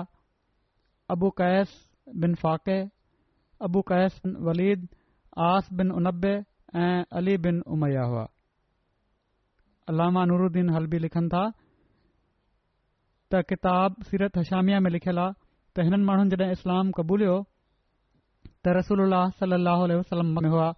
[1.17, 1.73] अबू कैस
[2.25, 2.79] बिन फाके
[3.69, 4.87] अबू कैस बिन वलीद
[5.43, 6.33] आस बिन उनबे
[6.81, 8.27] ऐं अली बिन उमैया हुआ
[9.89, 11.41] अलामा नूरूद्दीन हलबी लिखनि था
[13.33, 13.95] त किताब
[14.39, 15.33] हशामिया में लिखियलु आहे
[15.77, 17.35] त हिननि माण्हुनि जॾहिं इस्लाम क़बूलियो
[18.65, 19.03] त रसूल
[19.41, 19.83] सलाह
[20.55, 20.71] हुआ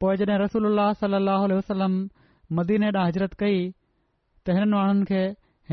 [0.00, 1.94] पोएं जॾहिं रसूल सलाह वसलम
[2.58, 3.58] मदीने ॾांहुं हजरत कई
[4.44, 5.22] त हिननि माण्हुनि खे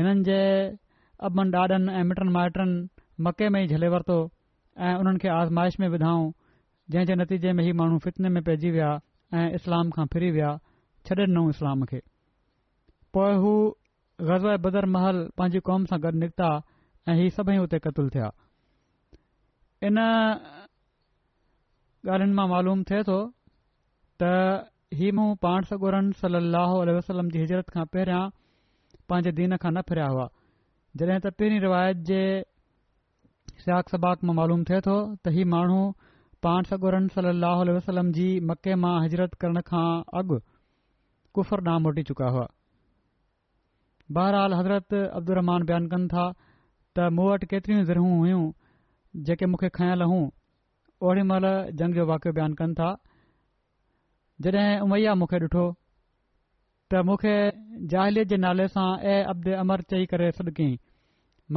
[0.00, 0.40] हिननि जे
[1.30, 2.76] अबनि ॾाॾनि ऐं मिटनि माइटनि
[3.26, 4.18] मके में ई झले वरितो
[4.88, 6.30] ऐं उन्हनि खे आज़माइश में विधाऊं
[6.90, 8.88] जंहिं जे नतीजे में ही माण्हू फितने में पइजी विया
[9.38, 10.50] ऐं इस्लाम खां फिरी विया
[11.06, 11.98] छॾे नं इस्लाम खे
[13.14, 13.50] पोइ हू
[14.30, 16.48] गज़वादर महल पंहिंजी कौम सां गॾु निकिता
[17.08, 18.28] ऐं हीउ सभई हुते क़तल थिया
[19.90, 23.18] इन ॻाल्हियुनि मां मालूम थिए थो
[24.22, 24.32] त
[25.02, 28.22] ही मूं पाण सगोरन सलाहु वसलम जी हिजरत खां पहिरियां
[29.10, 30.26] पंहिंजे दीन खां न फिरिया हुआ
[31.00, 32.22] जॾहिं त पहिरीं रिवायत जे
[33.66, 35.82] स्याक सबाक मां मालूम थिए थो त माण्हू
[36.46, 39.86] पाण सगोरन सली अलसलम जी मके मां हजरत करण खां
[40.20, 40.36] अॻु
[41.38, 42.44] कुफरनाम मोटी चुका हुआ
[44.18, 48.44] बहरहाल हज़रत अब्दुमान बयानु कन था त मूं वटि केतरियूं ज़रू हुयूं
[49.30, 50.22] जेके मुखे खयल हुओ
[51.08, 51.48] ओड़ी महिल
[51.80, 52.92] जंग जो वाकियो बयानु कन था
[54.46, 55.66] जड॒हिं उमैया मूंखे डि॒ठो
[56.92, 57.34] त मुखे
[57.94, 60.78] जाहिलियत जे नाले सां ऐ अब्दे अमर चई करे सॾु कयईं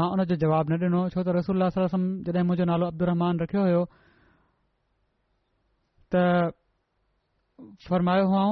[0.02, 1.80] मां उन जो जवाब न ॾिनो छो त रसूलम
[2.30, 3.86] जॾहिं मुंहिंजो नालो अब्दुमान रखियो हो
[6.13, 6.15] त
[7.88, 8.45] फरमायो हुआ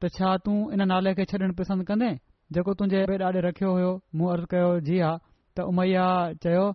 [0.00, 0.56] त छा तूं
[0.92, 2.08] नाले खे छॾण पसंदि कंदे
[2.56, 6.06] जेको तुंहिंजे ॿिए ॾाॾे रखियो हो मूं अर्ज़ु कयो जी हा त उमैया
[6.44, 6.66] चयो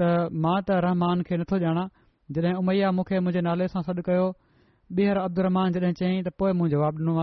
[0.00, 1.84] त मां त रहमान खे नथो ॼाणा
[2.38, 4.26] जॾहिं उमैया मूंखे मुंहिंजे नाले सां सॾु कयो
[4.98, 7.20] ॿीहर अब्दु जॾहिं चयईं त पोइ मूं जवाबु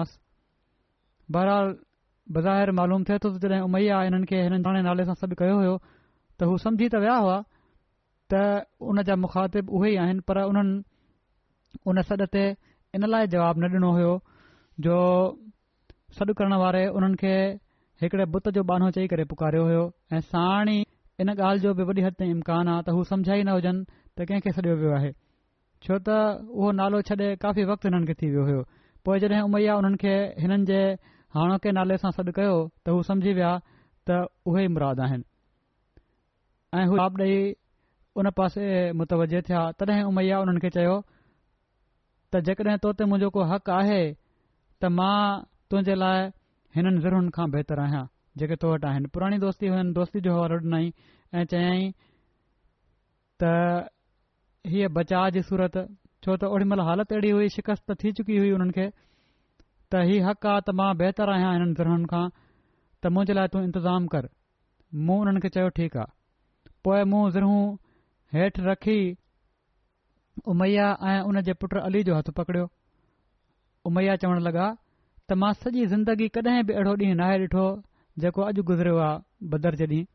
[2.82, 6.58] मालूम थिए थो तॾहिं उमैया हिननि खे हाणे नाले सां सॾु कयो हो त हू
[6.66, 7.38] सम्झी त विया हुआ
[8.34, 8.44] त
[8.92, 10.76] उन जा मुखातिब उहे ई आहिनि पर उन्हनि
[11.92, 12.42] उन सॾ ते
[12.96, 14.12] इन लाइ जवाबु न ॾिनो हुयो
[14.88, 14.98] जो
[16.18, 17.34] सॾु करण वारे उन्हनि खे
[18.02, 19.84] हिकड़े बुत जो बानो चई करे पुकारियो हुयो
[20.14, 20.78] ऐं साण ई
[21.24, 23.86] इन ॻाल्हि जो बि वॾी हद ताईं इम्कान आहे त हू सम्झाई न हुजनि
[24.18, 25.12] त कंहिंखे सॾियो वियो आहे
[25.88, 26.18] छो त
[26.58, 28.62] उहो नालो छॾे काफ़ी वक़्तु हिननि खे थी वियो हुयो
[29.08, 30.80] पोइ जॾहिं उमैया उन्हनि खे हिननि जे
[31.38, 32.56] हाणोके नाले सां सॾु कयो
[32.86, 33.52] त हू सम्झी विया
[34.12, 34.22] त
[34.54, 35.26] उहे ई मुराद आहिनि
[36.80, 37.40] ऐं हू जवाबु ॾेई
[38.22, 38.66] उन पासे
[39.02, 40.96] मुतवजे थिया तॾहिं उमैया उन्हनि खे चयो
[42.34, 44.02] त जेकॾहिं तो ते मुंहिंजो को हक़ आहे
[44.82, 46.28] त मां तुंहिंजे लाइ
[46.76, 48.06] हिननि ज़हुनि खां बहितर आहियां
[48.42, 50.88] जेके तो वटि आहिनि पुराणी दोस्ती हुन दोस्ती जो हवालो ॾिनई
[51.40, 51.84] ऐं चयाई
[53.38, 53.42] त
[54.74, 55.76] हीअ बचाव जी सूरत
[56.26, 60.26] छो त ओॾी महिल हालति अहिड़ी हुई शिकस्त थी चुकी हुई हुननि खे त हीउ
[60.30, 64.30] हक़ आहे त मां बहितरु आहियां हिननि ज़रुनि खां त मुंहिंजे लाइ तू इंतज़ाम कर
[65.08, 66.14] मूं हुननि खे चयो ठीकु आहे
[66.88, 67.54] पोएं मूं ज़रू
[68.38, 69.00] हेठि रखी
[70.50, 72.70] उमैया ऐं उन जे पुटु अली जो हथ पकड़ियो
[73.90, 74.66] उमैया चवण लॻा
[75.30, 77.66] त मां सॼी ज़िंदगी कॾहिं बि अहिड़ो ॾींहुं न आहे ॾिठो
[78.24, 80.06] जेको अॼु गुज़रियो आहे भदर जे ॾींहुं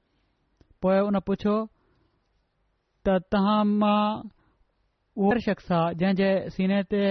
[0.83, 1.57] पोए उन पुछियो
[3.09, 3.43] त
[3.81, 4.01] मां
[5.17, 7.03] उहो शख्स आहे जंहिं सीने ते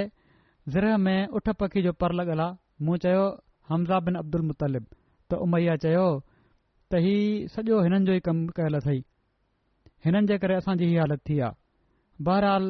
[0.75, 3.23] ज़र में उठ पखी जो पर लॻल आहे मूं चयो
[3.69, 4.85] हमज़ा बिन अब्दुल मुतालिब
[5.29, 6.05] त उमैया चयो
[6.91, 7.15] त ही
[7.55, 8.99] सॼो हिननि जो ई कम कयल अथई
[10.05, 11.39] हिननि जे करे असांजी हालत थी
[12.27, 12.67] बहरहाल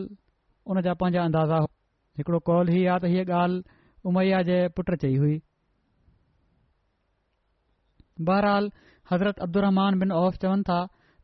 [0.71, 1.58] उन जा पंहिंजा अंदाज़ा
[2.19, 3.63] हिकड़ो कौल ही आहे त हीअ ॻाल्हि
[4.12, 5.36] उमैया जे पुटु चई हुई
[8.30, 8.69] बहरहाल
[9.12, 10.80] हज़रत अब्दुरहमान बिन औफ़ चवनि था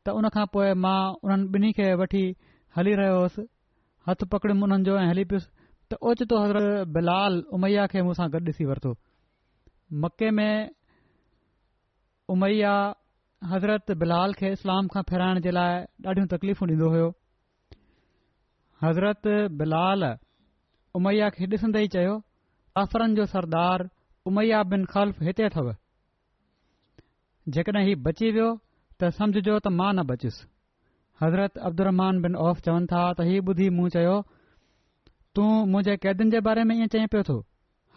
[0.05, 2.23] त उन खां पोइ मां उन्हनि ॿिन्ही खे वठी
[2.77, 3.43] हली रहियो होसि
[4.09, 5.49] हथु पकड़ियुमि हुननि जो ऐं हली पियोसि
[5.89, 8.91] त ओचितो हज़रत बिलाल उमैया खे मूंसां गॾु ॾिसी वरितो
[10.05, 10.53] मके में
[12.37, 12.75] उमैया
[13.55, 17.03] हज़रत बिलाल खे इस्लाम खां फेराइण जे लाइ ॾाढियूं तकलीफ़ूं ॾींदो हो
[18.83, 19.27] हज़रत
[19.59, 20.03] बिलाल
[20.97, 22.15] उमैया खे ॾिसंदे ई चयो
[22.75, 23.83] جو जो सरदार
[24.29, 25.69] उमैया बिन खल्फ़ हिते अथव
[27.55, 28.49] जेकॾहिं हीउ बची वियो
[28.99, 29.03] त
[29.35, 30.43] جو जो त मां न बचियुसि
[31.23, 34.15] हज़रत अब्दुमान बिन ओफ़ चवनि था त हीउ ॿुधी मूं चयो
[35.35, 37.37] तूं मुंहिंजे कैदियुनि जे बारे में ईअं चए पियो थो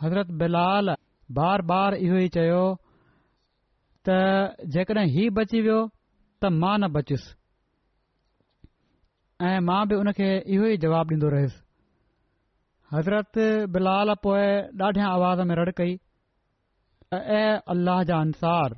[0.03, 0.95] हज़रत बिलाल
[1.41, 2.63] बार बार इहो ई चयो
[4.09, 5.81] त जेकॾहिं हीउ बची वियो
[6.41, 7.31] त मां न बचियुसि
[9.45, 11.61] ऐं मां बि उनखे इहो ई जवाब ॾींदो रहियुसि
[12.93, 13.39] हज़रत
[13.75, 14.47] बिलाल पोइ
[14.87, 15.93] ॾाढियां आवाज़ में रड़ कई
[17.75, 18.77] अल्लाह जा अंसार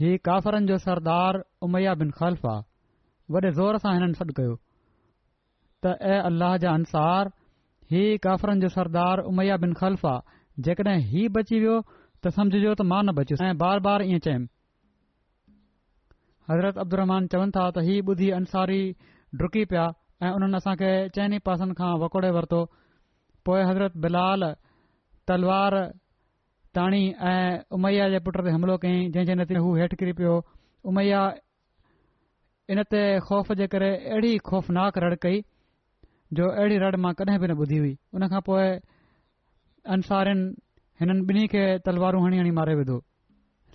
[0.00, 2.56] ही काफ़रन जो सरदार उमैया बिन ख़ल्फ़ा
[3.30, 4.58] वॾे ज़ोर सां हिननि सॾु कयो
[6.20, 7.32] अल्लाह जा अंसार
[7.92, 10.16] ही काफ़रन जो सरदार उमैया बिन ख़लफ़ा
[10.68, 11.80] जेकॾहिं हीउ बची वियो
[12.22, 14.48] त समझ वियो त मां न बचे बार बार ईअं चयुमि
[16.50, 18.80] हज़रत अब्दुमान चवनि था त हीउ ॿुधी अंसारी
[19.36, 19.84] डुकी पिया
[20.24, 22.60] ऐं उन्हनि असां खे चइनि पासनि खां वकोड़े वरितो
[23.44, 24.42] पोएं हज़रत बिलाल
[25.28, 25.74] तलवार
[26.74, 30.34] ताणी ऐं उमैया जे पुट ते हमिलो कयईं जंहिं जे नतीन हू हेठि किरी पियो
[30.92, 31.20] उमैया
[32.72, 35.42] इनते ख़ौफ़ जे करे अहिड़ी खौफ़नाक रड़ कई
[36.40, 38.64] जो अहिड़ी रड़ मां कॾहिं बि न ॿुधी हुई उन खां पोइ
[39.96, 40.40] अंसारिन
[41.00, 43.00] हिन ॿिन्ही खे तलवारूं हणी हणी मारे विधो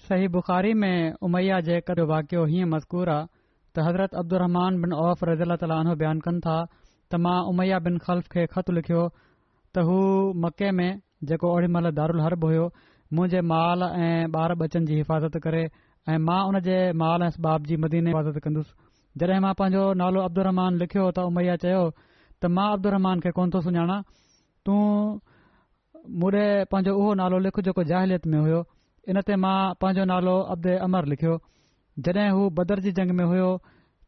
[0.07, 3.32] सही बुख़ारी में उमैया जेकॾहिं वाकियो हीअं मज़कूर आहे
[3.77, 8.21] त हज़रत अब्दुहमान बिन औफ़ रज़ीला ताला बयानु कनि था त मां उमैया बिन ख़ल्
[8.33, 9.03] खे ख़तु लिखियो
[9.73, 9.97] त हू
[10.45, 10.89] मके में
[11.29, 12.65] जेको ओॾी महिल दारुल हर्ब होयो
[13.17, 15.63] मुंहिंजे माल ऐं ॿार बचन जी हिफ़ाज़त करे
[16.15, 20.19] ऐं मां उन जे माल ऐं बाप जी मदीने हिफ़ाज़त कंदुसि जॾहिं मां पंहिंजो नालो
[20.29, 20.49] अब्दुल
[20.83, 23.95] लिखियो त उमैया चयो त मां अब्दुरमान खे कोन्ह थो सुञाणा
[24.69, 24.81] तूं
[26.25, 28.59] मुड़े पंहिंजो उहो नालो लिख जेको जाहिलियत में हुयो
[29.13, 29.55] इन ते मां
[29.85, 30.35] पंहिंजो नालो
[30.85, 31.35] अमर लिखियो
[31.99, 33.49] जॾहिं हू बदर जी जंग में हुयो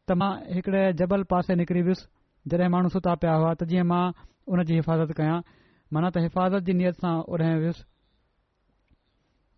[0.08, 2.06] त मां हिकड़े जबल पासे निकिरी वियुसि
[2.50, 4.02] जॾहिं माण्हू सुता पिया हुआ त जीअं मां
[4.46, 5.38] उन जी हिफ़ाज़त कयां
[5.94, 7.84] माना त हिफ़ाज़त जी नीयत सां ओॾे वियुसि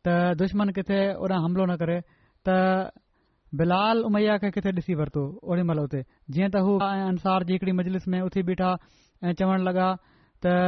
[0.08, 1.96] त दुश्मन किथे ओॾां हमिलो न करे
[2.48, 2.94] त
[3.60, 6.00] बिलाल उमैया खे किथे ॾिसी वरितो ओॾी महिल उते
[6.36, 8.70] जीअं त हू अंसार जी हिकड़ी मजलिस में उथी बीठा
[9.24, 9.86] ऐं चवण लॻा
[10.46, 10.58] त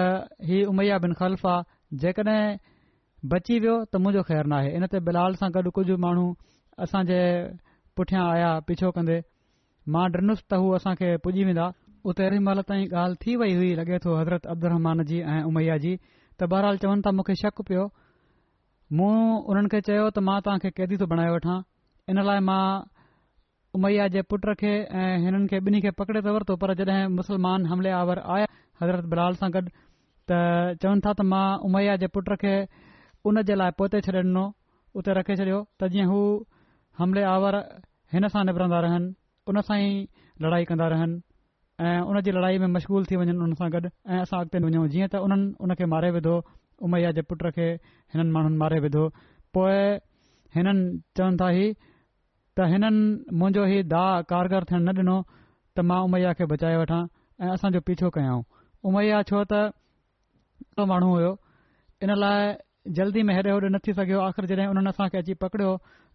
[0.51, 1.55] ही उमैया बिन ख़ल्फ़ा
[2.03, 2.43] जेकॾहिं
[3.33, 6.31] बची वियो त मुंहिंजो ख़ैर नाहे इन ते बिलाल सां गॾु कुझु माण्हू
[6.85, 7.19] असां जे
[7.97, 9.17] पुठियां आया पीछो कंदे
[9.95, 11.67] मां डिनुसि त हू असांखे पुॼी वेंदा
[12.11, 15.77] उते अहिड़ी महिल ताईं ॻाल्हि थी वई हुई लॻे थो हज़रत अब्दुरमान जी ऐं उमैया
[15.85, 15.97] जी
[16.41, 17.83] त बहरहाल चवनि था मूंखे शक पियो
[19.01, 19.11] मूं
[19.51, 21.59] उन्हनि खे चयो त मां तव्हांखे क़ैदी थो बणाए वठां
[22.15, 22.63] इन लाइ मां
[23.79, 27.67] उमैया जे पुट खे ऐं हिननि खे ॿिन्ही खे पकड़े त वरितो पर जॾहिं मुस्लमान
[27.73, 28.47] हमले आवर आया
[28.83, 30.41] हज़रत बिलाल सां गॾु त
[30.85, 32.55] चवनि था त मां उमैया जे पुट खे
[33.29, 34.47] उन जे लाइ पोते छॾे ॾिनो
[35.01, 36.21] उते रखे छॾियो त जीअं हू
[37.01, 37.55] हमले आवर
[38.13, 39.09] हिन सां निबरंदा रहनि
[39.51, 39.91] उन सां ई
[40.45, 41.17] लड़ाई कंदा रहनि
[41.85, 43.81] ऐं उन जी लड़ाई में मशगूल थी वञनि उन सां गॾु
[44.13, 46.35] ऐं असां अॻिते वञूं जीअं त उन्हनि हुन खे मारे विधो
[46.89, 47.69] उमैया जे पुट खे
[48.15, 49.05] हिननि माण्हुनि मारे विधो
[49.57, 49.79] पोए
[50.57, 50.85] हिननि
[51.21, 51.49] चवनि था
[52.59, 55.17] त हिननि मुंहिंजो ई दा कारगर थियण न ॾिनो
[55.77, 57.01] त मां उमैया खे बचाए वठां
[57.47, 58.43] ऐं असांजो पीछो कयऊं
[58.91, 61.33] उमैया छो त ॿ माण्हू हुयो
[62.05, 65.73] इन लाइ जल्दी में हेॾे होॾे न थी सघियो आख़िर जॾहिं हुननि असांखे अची पकड़ियो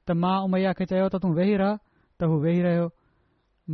[0.10, 1.70] त मां उमैया खे चयो त तू वेही रह
[2.20, 2.84] त हू वेही रहियो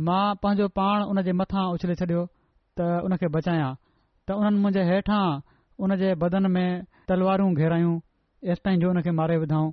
[0.08, 2.22] मां पंहिंजो पाण उन जे मथां उछले छॾियो
[2.78, 5.22] त हुन खे बचायां त उन्हनि मुंहिंजे हेठां
[5.84, 6.68] हुन जे बदन में
[7.12, 7.94] तलवारूं घेरायूं
[8.54, 9.68] एस ताईं जो हुन खे मारे विधऊं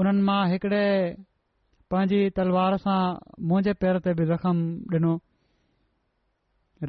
[0.00, 0.84] उन्हनि मां हिकड़े
[1.94, 2.98] पंहिंजी तलवार सां
[3.50, 4.64] मुंहिंजे पेर ते बि ज़ख़्म
[4.96, 5.14] ॾिनो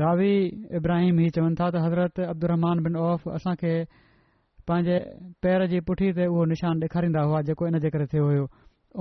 [0.04, 0.34] रावी
[0.80, 3.76] इब्राहिम ही चवनि था त हज़रत अब्दुमान बिन औफ़ असांखे
[4.68, 4.98] पंहिंजे
[5.46, 8.46] पैर जी पुठी ते उहो निशान ॾेखारींदा हुआ जेको इन जे करे थियो हुयो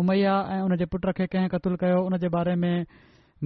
[0.02, 2.84] उमैया ऐं उन जे पुट खे कंहिं क़तलु कयो उन जे बारे में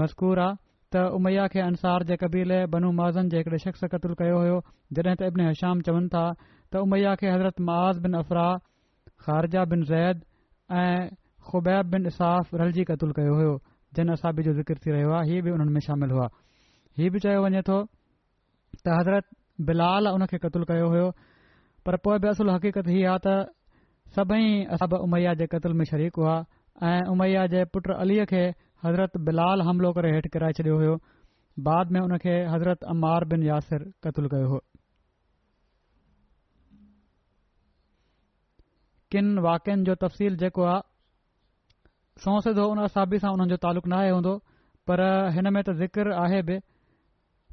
[0.03, 0.57] मज़कूर आहे
[0.97, 4.61] त उमैया खे अंसार जे कबीले बनू माज़न जे हिकड़े शख़्स क़तलु कयो हो
[4.99, 6.25] जॾहिं त इब्न हशाम चवनि था
[6.69, 8.51] त उमैया खे हज़रत माज़ बिन अफ़राह
[9.25, 10.17] ख़ारजा बिन ज़ैद
[10.83, 11.09] ऐं
[11.49, 13.55] ख़ुबैब बिन इसाफ़ रलजी कतलु कयो होयो
[13.99, 16.27] जिन असाबी जो ज़िक्र थी रहियो आ इहे बि उन्हनि में शामिल हुआ
[16.99, 17.77] हीउ बि चयो वञे तो
[18.77, 19.35] त हज़रत
[19.73, 21.07] बिलाल उन खे कतुलु कयो हो
[21.91, 23.51] पर पोइ बि असुलु हक़ीक़त हीअ आहे त
[24.15, 26.35] सभई अस उमैया जे कतल में शरीक हुआ
[26.87, 28.43] ऐं उमैया जे पुट अलीअ खे
[28.85, 30.95] हज़रत बिलाल हमिलो करे हेठि किराए छॾियो हो
[31.69, 34.61] बाद में हुनखे हज़रत अमार बिन यासिर कतल कयो हो
[39.11, 44.11] किन वाक्यनि जो तफ़सील जेको आहे सौसदु उन असाबी सां उन्हनि जो तालुक़ु न आहे
[44.15, 44.37] हूंदो
[44.87, 45.03] पर
[45.39, 46.61] हिन में त ज़िक्र आहे बि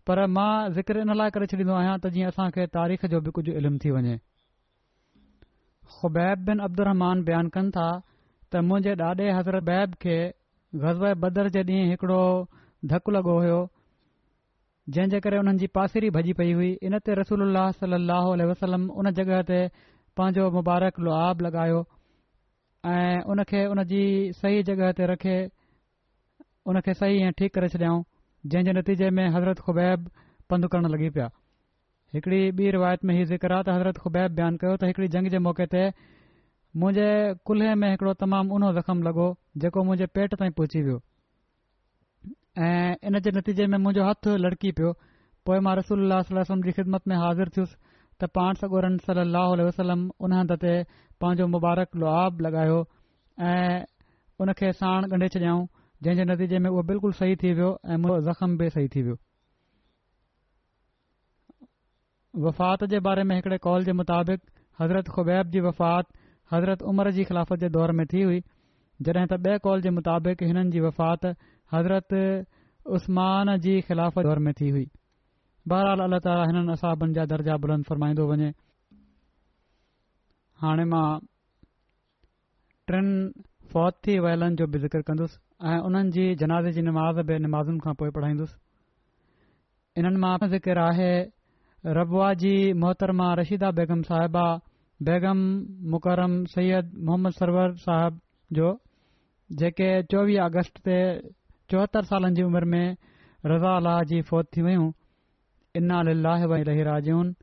[0.08, 3.32] पर मां ज़िक्र इन लाइ करे छॾींदो आहियां त जीअं असां खे तारीख़ जो बि
[3.38, 4.13] कुझु इल्मु थी वञे
[5.96, 7.88] ख़ुबैब बिन अब्दुहमान बयानु कनि था
[8.54, 10.15] त मुंहिंजे ॾाॾे बैब खे
[10.86, 12.22] ग़ज़ब बदर जे ॾींहुं हिकड़ो
[12.93, 13.60] धकु लॻो होयो
[14.96, 17.46] जंहिं जे करे हुननि जी पासिरी भॼी पई हुई इन ते रसूल
[17.84, 19.60] सली वसलम उन जॻहि ते
[20.22, 21.84] पंहिंजो मुबारक लुआब लॻायो
[22.98, 23.84] ऐं उन खे उन
[24.43, 25.38] सही जगहि ते रखे
[26.72, 28.04] उन सही ऐं ठीकु करे छॾियाऊं
[28.51, 30.09] जंहिं जे नतीजे में हज़रत खुबैब
[30.51, 31.26] पंधु करणु लॻी पिया
[32.15, 35.30] हिकिड़ी ॿी रिवायत में हीउ ज़िक्र आहे त हज़रत खुबैब बयानु कयो त हिकड़ी जंग
[35.34, 35.82] जे मौके ते
[36.84, 37.07] मुंहिंजे
[37.49, 39.26] कुल्हे में हिकड़ो तमामु उनो ज़ख़्म लॻो
[39.63, 40.99] जेको मुंहिंजे पेट ताईं पहुची वियो
[42.67, 44.93] ऐं इन जे नतीजे में मुंहिंजो हथ लटकी पियो
[45.45, 47.82] पोएं मां रसूल वलम जी ख़िदमत में हाज़िर थियुसि
[48.22, 50.74] त पाण सॻोरन सलाहु वसलम उन हंध ते
[51.24, 52.80] पंहिंजो मुबारक लोभ लॻायो
[53.49, 53.72] ऐं
[54.45, 55.67] उनखे साण ॻंढे छॾियाऊं
[56.04, 59.02] जंहिं जे नतीजे में उहो बिल्कुलु सही थी वियो ऐं मुड़ो ज़ख़्म बि सही थी
[59.04, 59.18] वियो
[62.45, 64.41] वफ़ात जे बारे में हिकिड़े कॉल जे मुताबिक़
[64.82, 66.12] हज़रत ख़ुबैब जी वफ़ात
[66.54, 68.41] हज़रत उमर जी ख़िलाफ़त जे दौर में थी हुई
[69.02, 71.26] जॾहिं त ॿिए कॉल जे मुताबिक़ हिननि जी वफ़ात
[71.74, 72.16] हज़रत
[73.00, 74.86] उस्मान जी ख़िलाफ़त दौर में थी हुई
[75.68, 78.52] बहरहाल अलाह ताला हिननि असाबनि जा दर्जा बुलंद फ़रमाईंदो वञे
[83.74, 85.39] फौत थी वयलनि जो बि ज़िक्र कदुसि
[85.70, 88.55] ऐं उन्हनि जी जनाज़ जी नमाज़ बि नमाज़ुनि खां पोइ पढ़ाईंदुसि
[90.01, 91.13] इन्हनि मां ज़िकर आहे
[91.99, 92.53] रबवा जी
[92.84, 94.45] मोहतरमा रशीदा बेगम साहिबा
[95.09, 95.41] बेगम
[95.95, 98.20] मुकरम सैयद मोहम्मद सरवर साहिब
[98.59, 98.70] जो
[99.61, 100.97] जेके चोवीह अगस्त ते
[101.74, 102.86] चोहतरि सालनि जी उमर में
[103.53, 104.88] रज़ा लाह जी फौत थी वियूं
[105.82, 106.13] इनाल
[106.55, 107.36] वरी रही राजून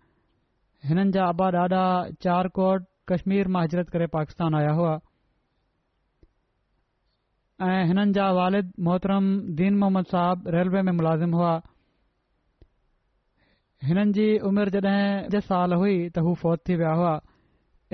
[0.90, 1.84] हिननि जा अबा ॾाॾा
[2.26, 4.94] चारकोट कश्मीर मां हजरत करे पाकिस्तान आया हुआ
[7.62, 9.24] ऐं हिननि जा वालिद मोहतरम
[9.58, 11.52] दीन मोहम्मद साहिब रेलवे में मुलाज़िम हुआ
[13.88, 17.12] हिननि जी उमिरि जॾहिं पंज साल हुई त हू फौत थी विया हुआ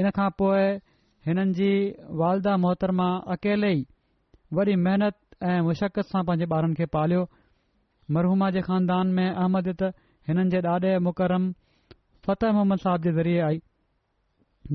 [0.01, 0.63] इन खां पोइ
[1.29, 1.69] हिननि जी
[2.23, 3.85] वालदा मोहतरमा अकेले ई
[4.61, 5.19] वॾी महनत
[5.51, 7.29] ऐं मुशक़त सां पंहिंजे ॿारनि खे पालियो
[8.17, 9.93] मरहूमा जे ख़ानदान में अहमद त
[10.33, 11.53] हिननि जे ॾाॾे मुकरम
[12.27, 13.61] फते मोहम्मद साहिब जे ज़रिये आई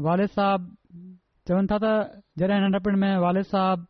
[0.09, 1.95] वालिद साहिब चवनि था त
[2.45, 3.89] जॾहिं नंढपिण में वालिद साहिब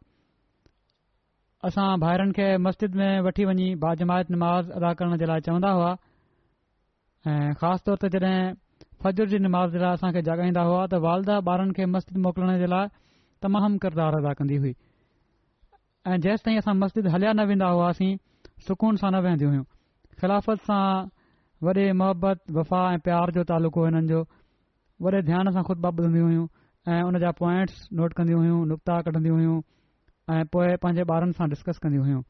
[1.72, 5.94] असां ॿाहिरनि खे मस्जिद में वठी वञी बाजमायत नमाज़ अदा करण जे लाइ चवंदा हुआ
[7.32, 8.54] ऐं ख़ासि तौर ते जॾहिं
[9.04, 12.88] फजुर जी नमाज़ लाइ असांखे जॻाईंदा हुआ त वालदा ॿारनि खे मस्जिद मोकिलण जे लाइ
[13.46, 14.74] तमामु किरदारु अदा कंदी हुई
[16.12, 18.12] ऐं जेसि ताईं असां मस्जिद हलिया न वेंदा हुआसीं
[18.68, 19.66] सुकून सां न वेहंदियूं हुयूं
[20.22, 20.80] ख़िलाफ़त सां
[21.68, 24.22] वॾे मुहबत वफ़ा ऐं प्यार जो तालुक़ो हिननि जो
[25.08, 26.48] वॾे ध्यान सां खुदबा ॿुधंदियूं हुयूं
[26.94, 27.34] ऐं उन जा
[28.02, 29.60] नोट कंदी हुयूं नुक़्ता कढंदियूं
[30.36, 32.24] ऐं पोए पंहिंजे ॿारनि सां डिस्कस कंदियूं हुयूं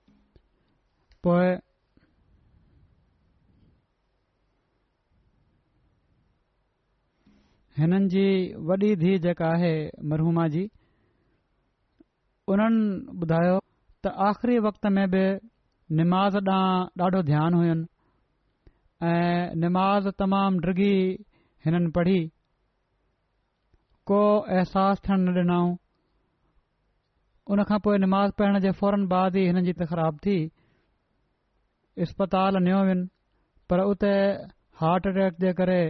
[7.79, 8.27] हिननि जी
[8.67, 9.73] वॾी धीउ जेका आहे
[10.09, 10.63] मरहूमा जी
[12.55, 12.83] उन्हनि
[13.23, 13.55] ॿुधायो
[14.03, 15.23] त आखिरी वक़्त में बि
[15.99, 17.75] निमाज़ ॾांहुं ॾाढो ध्यानु हुयु
[19.07, 20.93] ऐं निमाज़ तमामु ड्रिघी
[21.65, 22.21] हिननि पढ़ी
[24.07, 24.21] को
[24.55, 25.67] अहसासु थियण न ॾिनऊं
[27.51, 30.37] हुनखां पोइ निमाज़ पढ़ण जे फौरन बाद ई हिननि जी त ख़राब थी
[32.07, 32.97] इस्पताल नियुनि
[33.69, 34.13] पर उते
[34.79, 35.81] हार्ट अटैक जे करे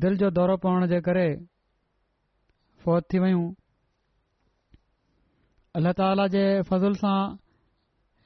[0.00, 1.24] दिल जो दौरो पवण जे करे
[2.84, 3.42] फौत थी वयूं
[5.78, 7.18] अल्ला ताला जे फज़ल सां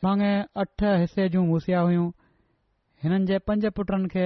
[0.04, 0.30] साङे
[0.64, 2.06] अठ हिसे जूं मुसिया हुइयूं
[3.02, 4.24] हिननि जे पंज पुटनि खे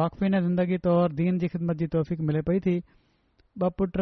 [0.00, 2.76] वाक़फ़ीन ज़िंदगी तौर दीन जी ख़िदमत जी तौफ़ीक़ मिले पई थी
[3.58, 4.00] ब पुट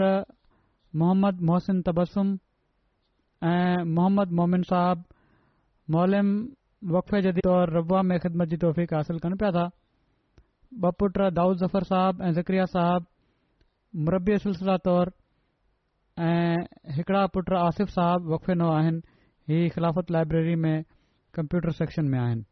[1.03, 2.37] मोहम्मद मोहसिन तब्सुम
[3.51, 5.05] ऐं मोहम्मद मोमिन साहब
[5.99, 6.33] मोलम
[6.97, 9.69] वकफे जदी तौरु रबा में ख़िदमत जी तौफ़ीक़ हासिल कनि पिया था
[10.77, 15.13] ॿ पुट दाऊद ज़फर साहिबु ऐं صاحب साहिबु मरबी सिलसिला तौरु
[16.25, 16.61] ऐं
[16.97, 19.01] हिकिड़ा पुटु आसिफ़ साहिबु वक़फ़े नओं आहिनि
[19.53, 20.85] हीअ ख़िलाफ़त लाइब्रेरी में
[21.39, 22.45] कंप्यूटर सेक्शन में आहिनि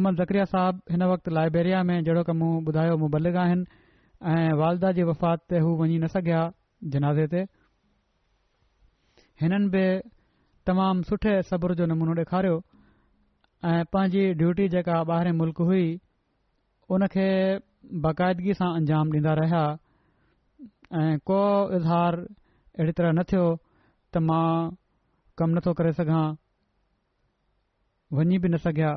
[0.00, 3.80] उमर ज़क्रिया साहिबु हिन वक़्तु लाइब्रेरी में जहिड़ो कम ॿुधायो मुबलिग आहिनि
[4.34, 6.42] ऐं वालदा जी वफ़ात ते हू वञी न सघिया
[6.94, 7.42] जनाज़े ते
[9.42, 9.86] हिननि बि
[10.70, 12.62] तमामु सुठे सब्रु जो नमूनो ॾेखारियो
[13.72, 15.84] ऐं पंहिंजी ड्यूटी जेका ॿाहिरि मुल्क़ हुई
[16.94, 17.26] उन खे
[18.04, 19.58] बाक़ाइदगी सां अंजाम ॾींदा रहिया
[21.00, 21.36] ऐं को
[21.76, 23.44] इज़हार अहिड़ी तरह न थियो
[24.14, 24.46] त मां
[25.38, 26.24] कमु नथो करे सघां
[28.18, 28.90] वञी बि न सघिया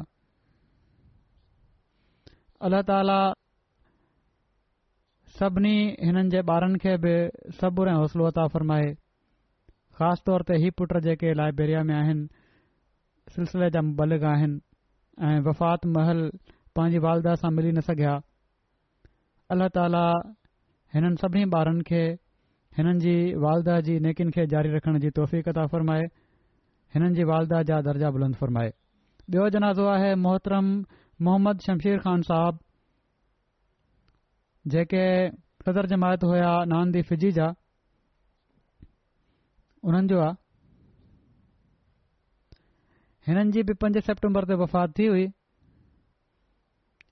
[2.69, 3.19] अलाह ताला
[5.37, 5.75] सभिनी
[6.07, 7.13] हिननि जे ॿारनि खे बि
[7.61, 8.89] सब्र ऐं हौसलो अता फ़रमाए
[9.99, 12.27] ख़ासि तौर ते हीउ पुट जेके लाइब्रेरी में आहिनि
[13.37, 14.59] सिलसिले जा मुबलिक आहिनि
[15.29, 16.21] ऐं वफ़ात महल
[16.77, 18.13] पंहिंजी वालदा सां मिली न सघियां
[19.55, 19.99] अल्ल्ह ताला
[20.93, 21.99] हिननि सभिनी ॿारनि खे
[22.77, 23.11] हिननि जी
[23.43, 26.07] वालदा जी नेकिन खे जारी रखण जी तौफ़ीक़ता फरमाए
[26.95, 30.71] हिननि जी वालदा जा दर्जा बुलंद फ़र्माए ॿियो जनाज़ो आहे मोहतरम
[31.27, 32.65] मोहम्मद शमशिर ख़ान साहबु
[34.75, 35.03] जेके
[35.67, 37.51] क़दुरु जमायत हुया नांदी फ़िजी जा
[39.91, 40.41] हुननि जो आहे
[43.31, 45.29] हिननि जी बि पंज सेप्टेम्बर ते वफ़ात थी हुई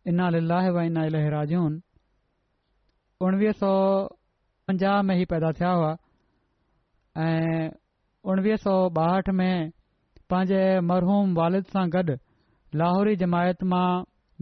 [0.07, 1.79] इना लाहे व इना इलराजून
[3.25, 3.71] उणिवीह सौ
[4.67, 5.95] पंजाह में ई पैदा थिया हुआ
[7.25, 7.69] ऐं
[8.31, 9.69] उणिवीह सौ ॿाहठि में
[10.29, 12.15] पंहिंजे मरहूम वारिद सां गॾु
[12.81, 13.87] लाहौरी जमायत मां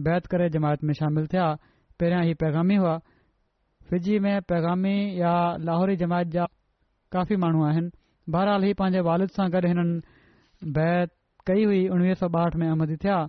[0.06, 1.48] बैत करे जमायत में शामिल थिया
[2.00, 2.96] पहिरियां हीउ पैगामी हुआ
[3.90, 5.34] फ़िजी में पैगामी या
[5.68, 6.44] लाहौरी जमायत जा
[7.12, 7.90] काफ़ी माण्हू आहिनि
[8.32, 11.12] बहरहाल ही पंहिंजे वालिद सां गॾु हिननि बैत
[11.50, 13.20] कई हुई उणिवीह सौ ॿाहठि में थिया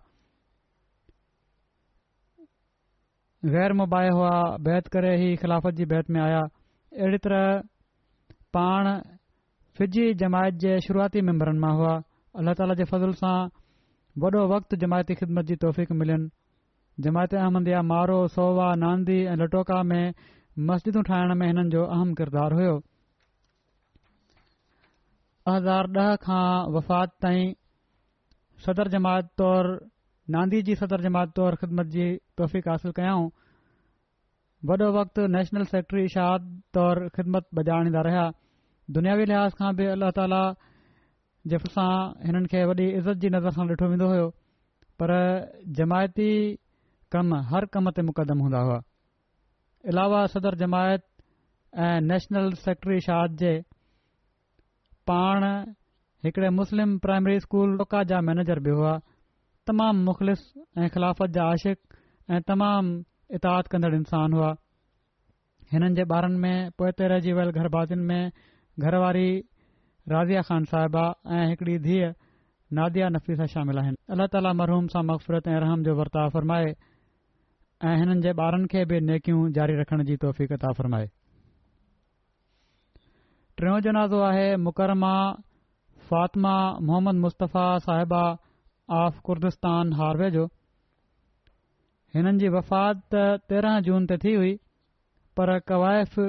[3.50, 7.62] गैर مبائے ہوا بیت کرے ہی خلافت जी बैत में आया अहिड़ी طرح
[8.54, 8.89] पाण
[9.78, 11.96] फ़िजी جماعت जे शुरूआती ممبرن मां हुआ
[12.39, 13.50] अलाह ताला जे فضل सां
[14.22, 16.30] वॾो وقت जमायती خدمت जी तौफ़ीक़ मिलियन
[17.00, 20.14] جماعت अहमद مارو سووا सोवा नांदी ऐं लटोका में
[20.70, 22.76] मस्जिदूं ठाहिण में हिननि जो अहम किरदारु हुयो
[25.54, 27.38] ॿ وفات ॾह
[28.66, 29.64] صدر جماعت طور
[30.34, 32.04] नांदी जी सदर जमात तौर ख़िदमत जी
[32.42, 33.28] हासिल कयाऊं
[34.70, 36.42] वॾो वक़्तु नेशनल सेक्रेटरी इशाद
[36.78, 38.26] तौर ख़िदमत बजाणींदा रहिया
[38.98, 40.42] दुनियावी लिहाज़ खां बि अलाह ताला
[41.54, 41.60] जा
[42.28, 44.28] हिननि खे वॾी इज़त जी नज़र सां ॾिठो वेंदो हो
[45.04, 45.14] पर
[45.80, 46.30] जमायती
[47.16, 48.80] कम हर कम ते मुक़दम हूंदा हुआ
[49.94, 51.04] अलावा सदर जमायत
[51.90, 53.52] ऐं नेशनल सेक्रेटरी सेक्रशाद जे
[55.12, 55.50] पाण
[56.26, 59.00] हिकड़े मुस्लिम प्राइमरी स्कूल लोका जा मैनेजर बि हुआ
[59.68, 60.39] तमाम मुख़लिस
[60.78, 61.80] ऐं ख़िलाफ़त جا आशिक़
[62.34, 63.01] ऐं तमामु
[63.38, 64.51] इताद कंदड़ इंसान हुआ
[65.74, 67.05] بارن जे ॿारनि में पोइते
[67.53, 68.32] گھر بازن میں में
[68.80, 69.38] घरवारी
[70.09, 75.47] राज़िया ख़ान صاحبہ ऐं हिकड़ी نادیا नादि नफ़ीसा शामिल اللہ अल्ला مرحوم سا مغفرت मक़फ़रत
[75.47, 80.74] جو रहम जो वर्ता फ़रमाए ऐं हिननि जे ॿारनि खे जारी रखण जी तौफ़त आहे
[80.74, 81.07] फ़रमाए
[83.57, 85.16] टियों जनाज़ो आहे मुकरमा
[87.26, 88.34] मुस्तफ़ा
[88.94, 90.46] र्दुस्तान हार्े जो
[92.16, 93.22] हिननि जी वफ़ात त
[93.52, 94.54] तेरहं जून ते थी हुई
[95.39, 96.20] पर कवाइफ़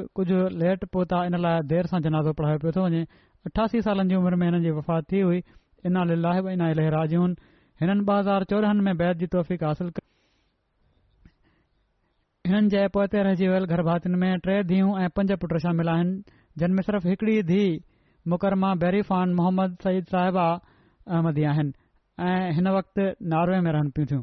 [0.63, 3.07] लेट पोहता इन लाइ देरि सां जनाज़ो पढ़ायो
[3.47, 5.39] اٹھاسی سالن वञे अठासी میں जी उमिरि में हिननि जी वफ़ात थी हुई
[5.87, 7.31] इना लीलाहिब इना लेहराजून
[7.81, 9.91] हिननि ॿ हज़ार में बैद जी तौफ़ हासिल
[12.53, 16.23] हिननि जे पोए रहिजी वियल गर्भभातियुनि में टे धीअ ऐं पंज पुट शामिल आहिनि
[16.63, 17.77] जिन में सिर्फ़ हिकड़ी धीउ
[18.35, 21.47] मुकरमा बेरिफ़ान मोहम्मद सईद साहिबा अहमदी
[22.31, 24.23] ऐं हिन वक़्तु नार्वे में रहनि पियूं थियूं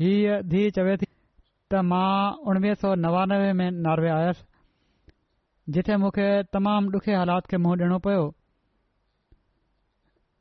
[0.00, 1.06] हीअ धीउ चवे थी
[1.70, 2.10] त मां
[2.50, 4.44] उणिवीह सौ नवानवे में नॉर्वे आयुसि
[5.76, 8.22] जिथे मूंखे तमामु ॾुखे हालात खे मुंहुं ॾियणो पयो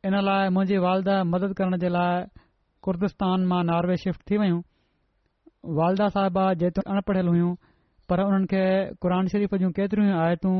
[0.10, 2.22] इन लाइ मुंहिंजी वालदा मदद करण जे लाइ
[2.88, 4.62] कुर्दिस्तान मां नॉर्वे शिफ्ट थी वयूं
[5.80, 7.50] वालदा साहिबा जेतिरो अनपढ़ियल हुइयूं
[8.14, 8.62] पर उन्हनि खे
[9.04, 10.56] क़ुर शरीफ़ जूं केतिरियूं आयतूं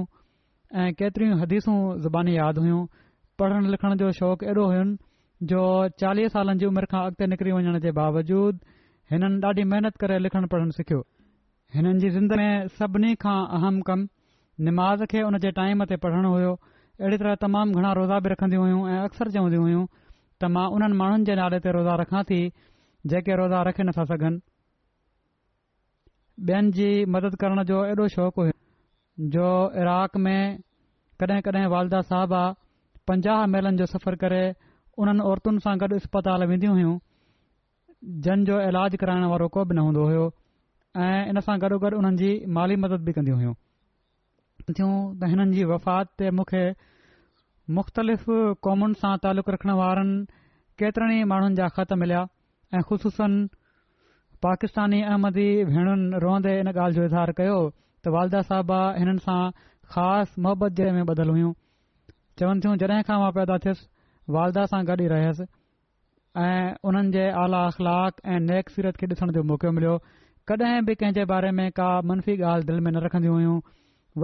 [0.82, 2.82] ऐं केतिरियूं हदीसूं ज़ुबानी यादि हुयूं
[3.44, 4.96] पढ़ण लिखण जो शौक़ु एॾो हुयुनि
[5.50, 5.62] जो
[6.02, 8.58] चालीह सालनि जी उमिरि खां अॻिते निकिरी वञण जे बावजूद
[9.14, 11.00] हिननि ॾाढी महिनत करे लिखण पढ़णु सिखियो
[11.78, 12.50] हिननि जी ज़िंदगी
[12.82, 17.82] सभिनी खां अहम कमु निमाज़ खे उन जे टाइम ते पढ़ण हुयो अहिड़ी तरह तमामु
[17.82, 21.60] घणा रोज़ा बि रखंदियूं हुयूं ऐं अक्सर चवंदियूं हुयूं त मां उन्हनि माण्हुनि जे नाले
[21.68, 22.42] ते रोज़ा रखां थी
[23.14, 24.48] जेके रोज़ा रखे नथा सघनि
[26.50, 29.50] ॿियनि जी मदद करण जो एॾो शौक़ु हुयो जो
[29.86, 30.40] इराक में
[31.24, 32.44] कड॒हिं कॾहिं वालदा साहबा
[33.12, 34.44] पंजाह मैलनि जो सफ़र करे
[35.00, 36.96] उननि औरतुनि सां गॾु इस्पताल वेंदियूं हुइयूं
[38.28, 40.24] जन जो इलाज कराइण वारो को बि न हूंदो हो
[41.06, 43.54] ऐं इन सां गॾो गॾु उन्हनि जी माली मदद बि कंदियूं हुइयूं
[44.76, 46.64] थियूं त हिननि जी वफ़ात ते मूंखे
[47.78, 48.26] मुख़्तलिफ़
[48.68, 50.18] क़ौमुनि सां तालुक़ु रखण वारनि
[50.82, 52.26] केतरनि माण्हुनि जा ख़त मिलिया
[52.76, 53.48] ऐं ख़ुशूसनि
[54.46, 57.58] पाकिस्तानी अहमदी भेणुनि रोअंदे इन ॻाल्हि जो इज़हार कयो
[58.04, 59.40] त वालदा साहबा हिननि सां
[59.96, 61.54] ख़ासि मुहबत जे में ॿधलु हुयूं
[62.42, 63.90] चवन थियूं जॾहिं खां मां पैदा थियसि
[64.36, 65.46] वालदा सां गॾु ई रहियुसि
[66.46, 69.96] ऐं उन्हनि जे आला अख़लाक ऐं नेक सीरत खे ॾिसण जो मौको मिलियो
[70.52, 73.58] कॾहिं बि कंहिं जे बारे में का मनफ़ी ॻाल्हि दिलि में न रखंदियूं हुयूं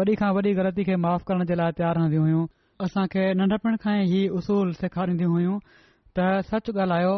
[0.01, 2.45] वॾी वॾी ग़लती खे माफ़ करण जे लाइ तयारु रहंदियूं हुइयूं
[2.85, 7.15] असांखे नंढपिण खां ई उसूल सेखारींदियूं हुयूं त सच ॻाल्हायो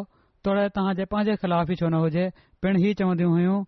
[0.47, 2.27] तोड़े तव्हांजे पंहिंजे ख़िलाफ़ ई छो न हुजे
[2.63, 3.59] पिण हीउ चवंदियूं हुइयूं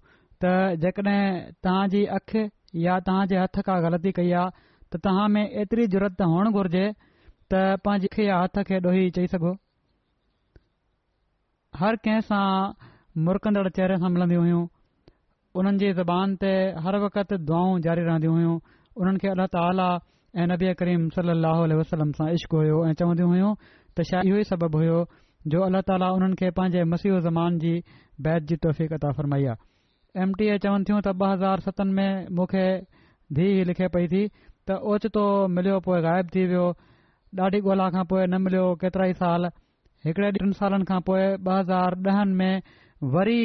[0.43, 0.55] त
[0.86, 1.24] जेकॾहिं
[1.68, 2.45] तव्हां जी अखि
[2.88, 6.86] या तव्हांजे हथ का ग़लती कई आहे त तव्हां में एतिरी ज़रूरत हुअण घुर्जे
[7.52, 9.52] त पंहिंज खे डोही चई सघो
[11.82, 12.45] हर कंहिं सां
[13.28, 14.62] मुरदड़ चेहरे सां मिलन्दी हुयूं
[15.62, 16.52] उन्हनि जी ज़बान ते
[16.84, 18.54] हर वक़्त दुआऊं जारी रहंदियूं हुयूं
[19.02, 19.88] उन्हनि खे अल्ला ताला
[20.43, 21.10] ऐं नबी करीम
[22.20, 24.99] सा इश्क हुयो ऐं चवंदियूं हुयूं त शायदि इहो ई सबबु हो
[25.56, 27.74] जो अल्ला ताला उन्हनि खे पंहिंजे मसीह ज़मान जी
[28.28, 32.66] बैत जी अता फरमाई आहे एम टी ए चवनि थियूं त ॿ हज़ार में मूंखे
[33.39, 35.26] धीउ लिखे पई थी त ओचितो
[35.60, 35.99] मिलियो पोइ
[36.36, 36.66] थी वियो
[37.40, 39.46] ॾाढी ॻोल्हा खां पोइ न मिलियो केतिरा ई साल
[40.06, 42.62] हिकड़े टिन सालनि खां पोइ ॿ हज़ार ॾहनि में
[43.14, 43.38] वरी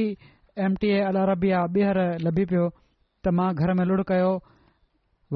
[0.66, 4.32] एम टी ए अल ॿीहर लभी पियो त मां घर में लुड़ कयो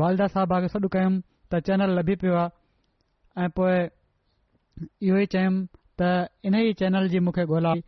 [0.03, 1.21] वालदा साहिबा खे सॾु कयुमि
[1.51, 5.63] त चैनल लभी पियो आहे ऐं पोए इहो ई चयुमि
[6.03, 6.11] त
[6.51, 7.85] इन ई चैनल जी मूंखे ॻोल्हाई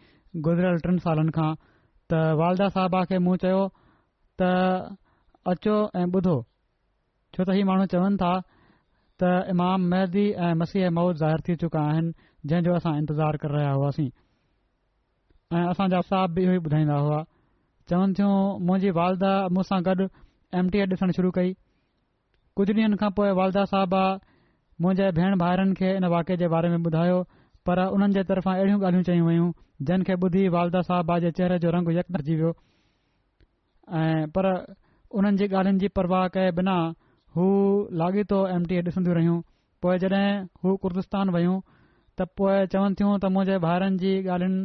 [0.49, 4.97] गुज़रियल टिन सालनि खां त वालदा साहबा खे मूं चयो त
[5.55, 6.41] अचो ऐं ॿुधो
[7.35, 8.35] छो त माण्हू चवनि था
[9.23, 12.13] त इमाम महदी ऐं मसीह मौत ज़ाहिरु थी चुका आहिनि
[12.51, 14.09] जंहिं जो असां इंतज़ारु करे रहिया हुआसीं
[15.59, 17.21] ऐं असां जा साहब बि इहे ई ॿुधाईंदा हुआ
[17.93, 18.37] चवन थियूं
[18.71, 20.07] मुंहिंजी वालदा मूसां गॾु
[20.63, 21.53] एम टी ए ॾिसण शुरू कई
[22.61, 24.03] कुझु ॾींहनि खां पोइ वालदा साहबा
[24.87, 27.21] मुंहिंजे भेण भाइरनि खे इन वाके जे बारे में ॿुधायो
[27.71, 29.51] पर उन्हनि जे तरफ़ा अहिड़ियूं ॻाल्हियूं चयूं वयूं
[29.91, 32.53] जिन खे ॿुधी वालदा साहबा जे चेहरे जो रंग यक रहिजी वियो
[34.03, 34.53] ऐं पर
[35.21, 36.79] उन्हनि जी ॻाल्हियुनि जी परवाह कए बिना
[37.37, 37.45] हू
[37.99, 39.35] लाॻीतो एम टी ए ॾिसंदियूं रहियूं
[39.85, 40.33] पोइ जॾहिं
[40.65, 44.59] हू कुर्दस्तान वियूं त पोइ चवनि थियूं त मुंहिंजे ॿारनि जी ॻाल्हियुनि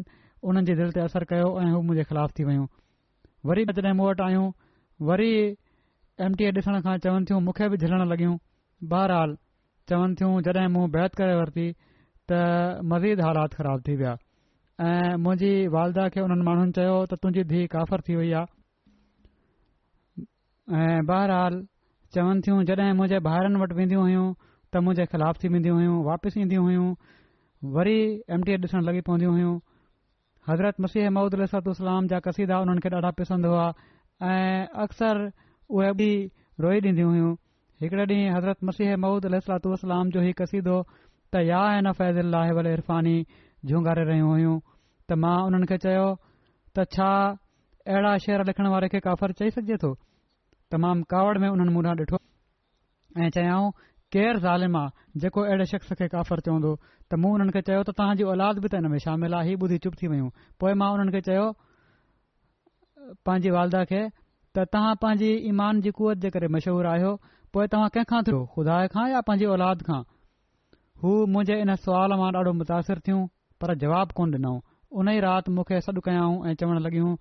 [0.50, 2.66] उन्हनि जी दिलि ते असरु कयो ऐं हू मुंहिंजे ख़िलाफ़ थी वियूं
[3.52, 4.50] वरी जॾहिं मूं वटि आयूं
[5.12, 5.30] वरी
[6.26, 8.36] एम टी ए ॾिसण खां चवनि थियूं मूंखे बि झिलणु लॻियूं
[8.96, 9.38] बहरहाल
[9.94, 11.70] चवनि थियूं जॾहिं मूं बैत करे वरिती
[12.34, 12.42] त
[12.96, 14.14] मज़ीद हालात ख़राब थी विया
[14.90, 18.54] ऐं मुंहिंजी वालदा खे उन्हनि माण्हुनि चयो त तुंहिंजी धीउ काफ़र थी वई आहे
[20.84, 21.64] ऐं बहरहाल
[22.16, 24.28] चवनि थियूं जॾहिं मुंहिंजे भाइरनि वटि वेंदियूं हुइयूं
[24.72, 26.88] त मुंहिंजे ख़िलाफ़ थी वेंदियूं हुयूं वापसि ईंदियूं हुइयूं
[27.78, 27.98] वरी
[28.36, 29.56] एम टी ॾिसण लॻी पवंदियूं हुयूं
[30.50, 33.68] हज़रत मसीह मऊदूदल सलतूलाम जा कसीदा उन्हनि खे ॾाढा पसंदि हुआ
[34.32, 35.24] ऐं अक्सर
[35.80, 36.10] उहे बि
[36.68, 37.34] रोई ॾींदियूं हुइयूं
[37.86, 42.58] हिकड़े ॾींहुं हज़रत मसीह महूद अल जो ही कसीदो त या आहे न फैज़ल लाहे
[42.62, 43.18] वल इरफ़ानी
[43.66, 44.58] झूंगारे रहियूं हुयूं
[45.12, 46.08] त मां उन्हनि खे चयो
[46.78, 47.12] त छा
[47.94, 49.96] अहिड़ा शहर लिखण वारे खे चई सघिजे थो
[50.72, 52.18] तमाम कावड़ में उन्हनि मूं ॾिठो
[53.22, 53.70] ऐं चयाऊं
[54.16, 54.88] केरु ज़ालिम मां
[55.24, 56.72] जेको अहिड़े शख़्स खे काफ़र चवंदो
[57.12, 59.56] त मूं हुननि खे चयो त तव्हांजी औलद बि त हिन में शामिल आहे ही
[59.68, 60.30] ॿुधी चुप थी वयूं
[60.64, 61.48] पोइ मां उन्हनि खे चयो
[63.30, 67.16] पंहिंजी वालदा खे त तव्हां पंहिंजी ईमान जी कुवत जे करे मशहूर आहियो
[67.58, 70.02] पोइ तव्हां कंहिंखां थियो ख़ुदाय खां या पंहिंजी औलाद खां
[71.04, 73.26] हू मुंजे इन सवाल मां ॾाढो मुतासिर थियूं
[73.62, 74.56] पर जवाब कोन ॾिनो
[75.02, 77.12] उन ई राति मूंखे सॾु कयाऊं ऐं चवण लॻियूं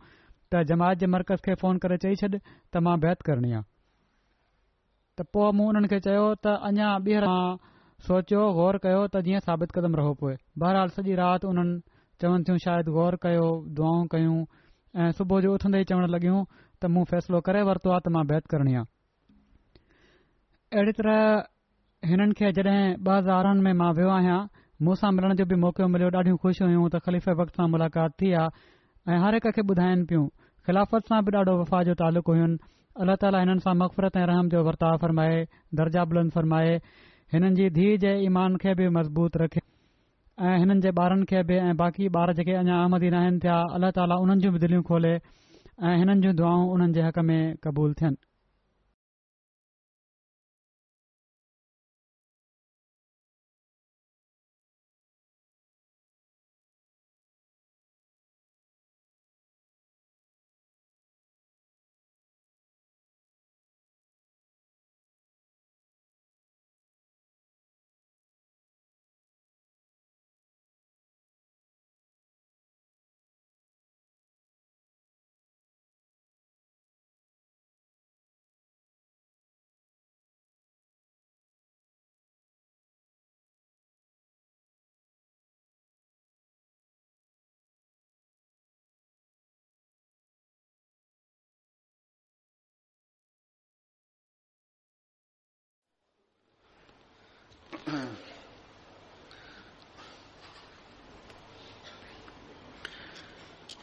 [0.57, 5.29] त जमात जे मर्कज़ खे फोन करे चई छॾ त मां बैत करणी आहे त
[5.37, 7.25] पोइ मूं उन्हनि खे चयो त अञा ॿीहर
[8.09, 11.75] सोचियो गौर कयो त जीअं साबित क़दम रहो पोइ बहरहाल सॼी राति उन्हनि
[12.23, 13.47] चवनि थियूं शायदि गौर कयो
[13.81, 14.39] दुआऊं कयूं
[15.03, 18.25] ऐं सुबुह जो उथंदे ई चवणु लॻियूं त मूं फ़ैसिलो करे वरितो आहे त मां
[18.33, 18.89] बैत करणी आहे
[20.77, 21.21] अहिड़ी तरह
[22.09, 24.41] हिननि खे जॾहिं ॿ हज़ार में मां वियो आहियां
[24.87, 28.29] मूंसां मिलण जो बि मौक़ो मिलियो ॾाढियूं ख़ुशि हुयूं त खलीफ़े वक़्त सां मुलाक़ात थी
[28.41, 28.75] आहे
[29.17, 30.25] ऐं हर हिक खे ॿुधाइनि पियूं
[30.67, 32.47] ख़िलाफ़त सां बि ॾाढो वफ़ा जो तालुक हुयूं
[32.99, 35.37] आहिनि ताला हिननि सां मफ़रत ऐं रहम जो वर्ताव फ़रमाए
[35.81, 36.73] दर्जा बुलंद फ़रमाए
[37.35, 39.63] हिननि जी धीउ जे ईमान खे बि मज़बूत रखे
[40.49, 43.97] ऐं हिननि जे ॿारनि खे बि ऐं बाक़ी ॿार जेके अञा आमदी रहनि पिया अलाह
[44.01, 47.95] ताला उन्हनि जूं बि दिलियूं खोले ऐं हिननि जूं दुआऊं उन्हनि जे हक़ में क़बूल
[48.03, 48.17] थियनि